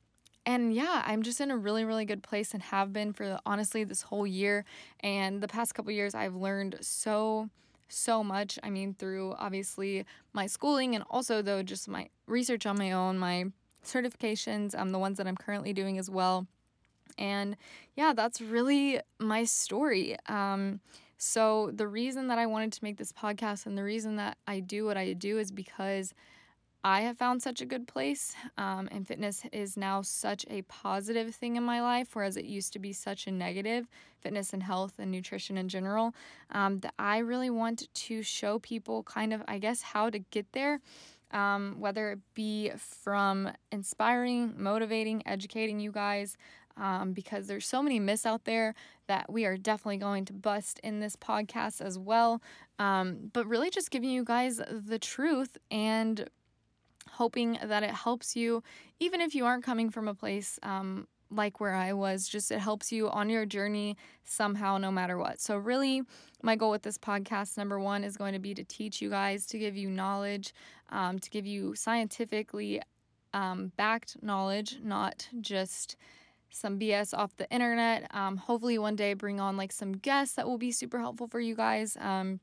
and 0.45 0.73
yeah, 0.73 1.03
I'm 1.05 1.23
just 1.23 1.41
in 1.41 1.51
a 1.51 1.57
really, 1.57 1.85
really 1.85 2.05
good 2.05 2.23
place 2.23 2.55
and 2.55 2.63
have 2.63 2.93
been 2.93 3.13
for 3.13 3.39
honestly 3.45 3.83
this 3.83 4.03
whole 4.03 4.27
year. 4.27 4.65
And 5.01 5.43
the 5.43 5.49
past 5.49 5.75
couple 5.75 5.91
years, 5.93 6.15
I've 6.15 6.37
learned 6.37 6.77
so, 6.83 7.51
so 7.89 8.23
much. 8.23 8.57
I 8.63 8.71
mean, 8.71 8.95
through 8.95 9.35
obviously 9.39 10.05
my 10.33 10.47
schooling 10.47 10.95
and 10.95 11.03
also, 11.11 11.43
though, 11.43 11.65
just 11.65 11.89
my 11.89 12.11
research 12.29 12.65
on 12.65 12.79
my 12.79 12.93
own, 12.93 13.19
my 13.19 13.47
certifications, 13.87 14.79
um, 14.79 14.91
the 14.91 14.99
ones 14.99 15.19
that 15.19 15.27
I'm 15.27 15.37
currently 15.37 15.73
doing 15.73 15.99
as 15.99 16.11
well. 16.11 16.47
And 17.19 17.57
yeah, 17.97 18.13
that's 18.15 18.41
really 18.41 19.01
my 19.19 19.45
story. 19.45 20.17
Um, 20.27 20.81
so, 21.19 21.71
the 21.73 21.89
reason 21.89 22.29
that 22.29 22.39
I 22.39 22.45
wanted 22.45 22.73
to 22.75 22.85
make 22.85 22.99
this 22.99 23.11
podcast 23.11 23.65
and 23.65 23.79
the 23.79 23.83
reason 23.83 24.17
that 24.17 24.37
I 24.47 24.61
do 24.61 24.85
what 24.85 24.99
I 24.99 25.15
do 25.15 25.39
is 25.39 25.51
because 25.51 26.13
I 26.85 27.01
have 27.01 27.19
found 27.19 27.43
such 27.43 27.61
a 27.61 27.67
good 27.67 27.89
place, 27.89 28.37
um, 28.57 28.89
and 28.93 29.09
fitness 29.09 29.43
is 29.51 29.77
now 29.77 30.03
such 30.03 30.47
a 30.49 30.63
positive 30.63 31.35
thing 31.35 31.57
in 31.57 31.65
my 31.65 31.83
life, 31.83 32.11
whereas 32.13 32.37
it 32.37 32.45
used 32.45 32.73
to 32.75 32.79
be 32.79 32.93
such 32.93 33.27
a 33.27 33.33
negative 33.33 33.89
fitness 34.21 34.53
and 34.53 34.63
health 34.63 34.95
and 34.99 35.11
nutrition 35.11 35.59
in 35.59 35.69
general. 35.69 36.15
Um, 36.51 36.79
that 36.81 36.95
I 36.97 37.19
really 37.19 37.51
want 37.51 37.93
to 37.93 38.23
show 38.23 38.61
people 38.61 39.03
kind 39.03 39.33
of, 39.33 39.43
I 39.49 39.59
guess, 39.59 39.83
how 39.83 40.11
to 40.11 40.21
get 40.21 40.53
there. 40.53 40.81
Um, 41.33 41.77
whether 41.79 42.13
it 42.13 42.21
be 42.35 42.71
from 42.77 43.51
inspiring, 43.73 44.55
motivating, 44.57 45.27
educating 45.27 45.81
you 45.81 45.91
guys, 45.91 46.37
um, 46.77 47.13
because 47.13 47.47
there's 47.47 47.67
so 47.67 47.83
many 47.83 47.99
myths 47.99 48.27
out 48.27 48.45
there 48.45 48.75
that 49.07 49.33
we 49.33 49.45
are 49.45 49.57
definitely 49.57 49.97
going 49.97 50.25
to 50.27 50.33
bust 50.33 50.79
in 50.85 51.01
this 51.01 51.17
podcast 51.17 51.81
as 51.81 51.99
well. 51.99 52.43
Um, 52.79 53.31
but 53.33 53.47
really, 53.47 53.71
just 53.71 53.91
giving 53.91 54.11
you 54.11 54.25
guys 54.25 54.61
the 54.71 54.99
truth 54.99 55.57
and 55.71 56.29
hoping 57.13 57.59
that 57.63 57.83
it 57.83 57.91
helps 57.91 58.37
you, 58.37 58.63
even 59.01 59.21
if 59.21 59.35
you 59.35 59.47
aren't 59.47 59.65
coming 59.65 59.91
from 59.91 60.09
a 60.09 60.15
place 60.15 60.59
um, 60.63 61.07
like 61.31 61.61
where 61.61 61.75
I 61.75 61.93
was, 61.93 62.29
just 62.29 62.51
it 62.51 62.61
helps 62.61 62.93
you 62.93 63.09
on 63.11 63.29
your 63.29 63.47
journey 63.47 63.97
somehow, 64.25 64.79
no 64.79 64.91
matter 64.91 65.19
what. 65.19 65.41
So, 65.41 65.57
really, 65.57 66.03
my 66.43 66.57
goal 66.57 66.71
with 66.71 66.83
this 66.83 66.99
podcast, 66.99 67.57
number 67.57 67.79
one, 67.79 68.05
is 68.05 68.17
going 68.17 68.33
to 68.33 68.39
be 68.39 68.55
to 68.55 68.65
teach 68.65 69.01
you 69.01 69.11
guys, 69.11 69.47
to 69.47 69.59
give 69.59 69.77
you 69.77 69.89
knowledge, 69.91 70.55
um, 70.91 71.19
to 71.19 71.31
give 71.31 71.47
you 71.47 71.75
scientifically 71.75 72.81
um, 73.35 73.73
backed 73.77 74.23
knowledge, 74.23 74.79
not 74.83 75.29
just 75.41 75.97
some 76.51 76.79
BS 76.79 77.17
off 77.17 77.37
the 77.37 77.51
internet. 77.51 78.07
Um, 78.15 78.37
hopefully, 78.37 78.79
one 78.79 78.97
day 78.97 79.15
bring 79.15 79.41
on 79.41 79.57
like 79.57 79.73
some 79.73 79.93
guests 79.93 80.37
that 80.37 80.47
will 80.47 80.59
be 80.59 80.73
super 80.73 80.99
helpful 80.99 81.29
for 81.29 81.41
you 81.41 81.55
guys. 81.55 81.97
Um, 82.01 82.41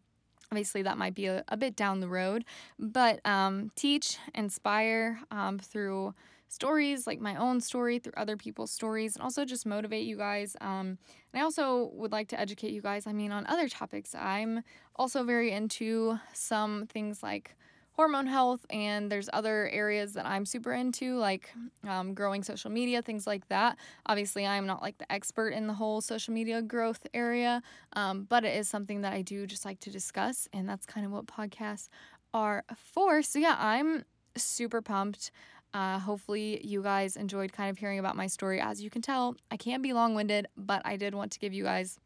obviously, 0.51 0.83
that 0.83 0.97
might 0.97 1.15
be 1.15 1.27
a, 1.27 1.43
a, 1.47 1.57
bit 1.57 1.75
down 1.75 1.99
the 1.99 2.07
road, 2.07 2.45
but 2.77 3.25
um, 3.25 3.71
teach, 3.75 4.17
inspire 4.35 5.19
um, 5.31 5.57
through 5.57 6.13
stories 6.53 7.07
like 7.07 7.19
my 7.19 7.35
own 7.35 7.59
story, 7.59 7.97
through 7.99 8.13
other 8.15 8.37
people's 8.37 8.71
stories, 8.71 9.15
and 9.15 9.23
also 9.23 9.43
just 9.43 9.65
motivate 9.65 10.05
you 10.05 10.17
guys. 10.17 10.55
Um, 10.61 10.97
and 11.33 11.41
I 11.41 11.41
also 11.41 11.89
would 11.93 12.11
like 12.11 12.27
to 12.29 12.39
educate 12.39 12.71
you 12.71 12.81
guys, 12.81 13.07
I 13.07 13.13
mean, 13.13 13.31
on 13.31 13.47
other 13.47 13.67
topics. 13.67 14.13
I'm 14.13 14.61
also 14.95 15.23
very 15.23 15.51
into 15.51 16.19
some 16.33 16.85
things 16.87 17.23
like 17.23 17.55
hormone 17.93 18.27
health, 18.27 18.65
and 18.69 19.11
there's 19.11 19.29
other 19.33 19.67
areas 19.69 20.13
that 20.13 20.25
I'm 20.25 20.45
super 20.45 20.73
into, 20.73 21.17
like 21.17 21.51
um, 21.87 22.13
growing 22.13 22.43
social 22.43 22.71
media, 22.71 23.01
things 23.01 23.25
like 23.25 23.47
that. 23.49 23.77
Obviously, 24.05 24.45
I'm 24.45 24.67
not 24.67 24.81
like 24.81 24.97
the 24.99 25.11
expert 25.11 25.49
in 25.49 25.67
the 25.67 25.73
whole 25.73 26.01
social 26.01 26.33
media 26.33 26.61
growth 26.61 27.05
area, 27.13 27.61
um, 27.93 28.25
but 28.29 28.45
it 28.45 28.55
is 28.55 28.67
something 28.67 29.01
that 29.01 29.13
I 29.13 29.21
do 29.21 29.47
just 29.47 29.65
like 29.65 29.79
to 29.81 29.91
discuss, 29.91 30.47
and 30.53 30.69
that's 30.69 30.85
kind 30.85 31.05
of 31.05 31.11
what 31.11 31.25
podcasts 31.25 31.89
are 32.33 32.63
for. 32.75 33.21
So, 33.23 33.39
yeah, 33.39 33.55
I'm 33.59 34.05
super 34.35 34.81
pumped. 34.81 35.31
Uh, 35.73 35.97
hopefully, 35.99 36.61
you 36.63 36.83
guys 36.83 37.15
enjoyed 37.15 37.51
kind 37.51 37.69
of 37.69 37.77
hearing 37.77 37.99
about 37.99 38.15
my 38.15 38.27
story. 38.27 38.61
As 38.61 38.81
you 38.81 38.89
can 38.89 39.01
tell, 39.01 39.35
I 39.49 39.57
can 39.57 39.81
be 39.81 39.93
long 39.93 40.13
winded, 40.13 40.47
but 40.55 40.81
I 40.85 40.97
did 40.97 41.15
want 41.15 41.31
to 41.31 41.39
give 41.39 41.53
you 41.53 41.63
guys 41.63 41.99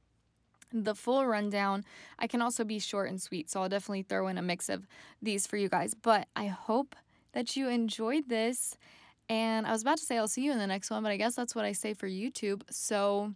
the 0.71 0.95
full 0.95 1.25
rundown. 1.25 1.84
I 2.19 2.27
can 2.27 2.41
also 2.41 2.63
be 2.63 2.80
short 2.80 3.10
and 3.10 3.21
sweet, 3.21 3.49
so 3.49 3.62
I'll 3.62 3.69
definitely 3.69 4.03
throw 4.03 4.27
in 4.27 4.38
a 4.38 4.41
mix 4.41 4.69
of 4.69 4.88
these 5.21 5.47
for 5.47 5.58
you 5.58 5.69
guys. 5.69 5.93
But 5.93 6.27
I 6.36 6.47
hope 6.47 6.95
that 7.34 7.56
you 7.56 7.67
enjoyed 7.67 8.30
this. 8.30 8.77
And 9.30 9.67
I 9.67 9.71
was 9.71 9.82
about 9.82 9.97
to 9.97 10.06
say 10.06 10.17
I'll 10.17 10.27
see 10.27 10.43
you 10.43 10.53
in 10.53 10.60
the 10.60 10.67
next 10.67 10.89
one, 10.89 11.03
but 11.03 11.12
I 11.12 11.17
guess 11.17 11.36
that's 11.36 11.53
what 11.53 11.65
I 11.65 11.73
say 11.73 11.93
for 11.93 12.08
YouTube. 12.08 12.62
So 12.69 13.34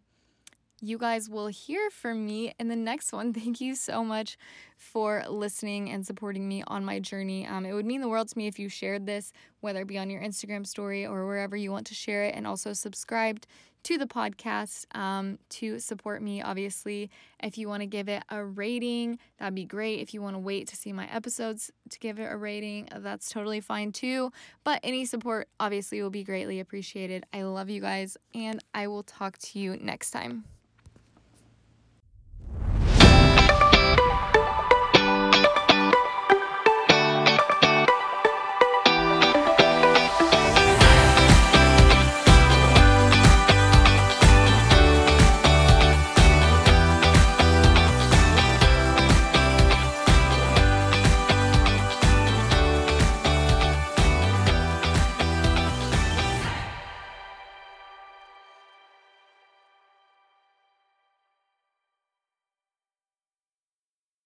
you 0.81 0.97
guys 0.97 1.29
will 1.29 1.47
hear 1.47 1.89
from 1.91 2.25
me 2.25 2.53
in 2.59 2.67
the 2.67 2.75
next 2.75 3.13
one. 3.13 3.33
Thank 3.41 3.61
you 3.61 3.75
so 3.75 4.03
much 4.03 4.37
for 4.77 5.23
listening 5.29 5.91
and 5.91 6.05
supporting 6.05 6.47
me 6.47 6.63
on 6.67 6.83
my 6.83 6.99
journey. 6.99 7.45
Um, 7.45 7.65
it 7.65 7.73
would 7.73 7.85
mean 7.85 8.01
the 8.01 8.09
world 8.09 8.29
to 8.29 8.37
me 8.37 8.47
if 8.47 8.57
you 8.57 8.67
shared 8.67 9.05
this, 9.05 9.31
whether 9.59 9.81
it 9.81 9.87
be 9.87 9.99
on 9.99 10.09
your 10.09 10.21
Instagram 10.21 10.65
story 10.65 11.05
or 11.05 11.27
wherever 11.27 11.55
you 11.55 11.71
want 11.71 11.87
to 11.87 11.93
share 11.93 12.23
it, 12.23 12.35
and 12.35 12.47
also 12.47 12.73
subscribed 12.73 13.45
to 13.83 13.97
the 13.97 14.05
podcast 14.05 14.85
um, 14.95 15.39
to 15.49 15.79
support 15.79 16.21
me. 16.21 16.41
Obviously, 16.41 17.09
if 17.41 17.57
you 17.57 17.67
want 17.67 17.81
to 17.81 17.87
give 17.87 18.09
it 18.09 18.23
a 18.29 18.43
rating, 18.43 19.17
that'd 19.39 19.55
be 19.55 19.65
great. 19.65 19.99
If 19.99 20.13
you 20.13 20.21
want 20.21 20.35
to 20.35 20.39
wait 20.39 20.67
to 20.67 20.75
see 20.75 20.93
my 20.93 21.07
episodes 21.11 21.71
to 21.89 21.99
give 21.99 22.19
it 22.19 22.31
a 22.31 22.37
rating, 22.37 22.89
that's 22.97 23.29
totally 23.29 23.59
fine 23.59 23.91
too. 23.91 24.31
But 24.63 24.79
any 24.83 25.05
support, 25.05 25.47
obviously, 25.59 26.01
will 26.01 26.11
be 26.11 26.23
greatly 26.23 26.59
appreciated. 26.59 27.25
I 27.33 27.43
love 27.43 27.69
you 27.69 27.81
guys, 27.81 28.17
and 28.33 28.63
I 28.73 28.87
will 28.87 29.03
talk 29.03 29.37
to 29.39 29.59
you 29.59 29.77
next 29.77 30.11
time. 30.11 30.45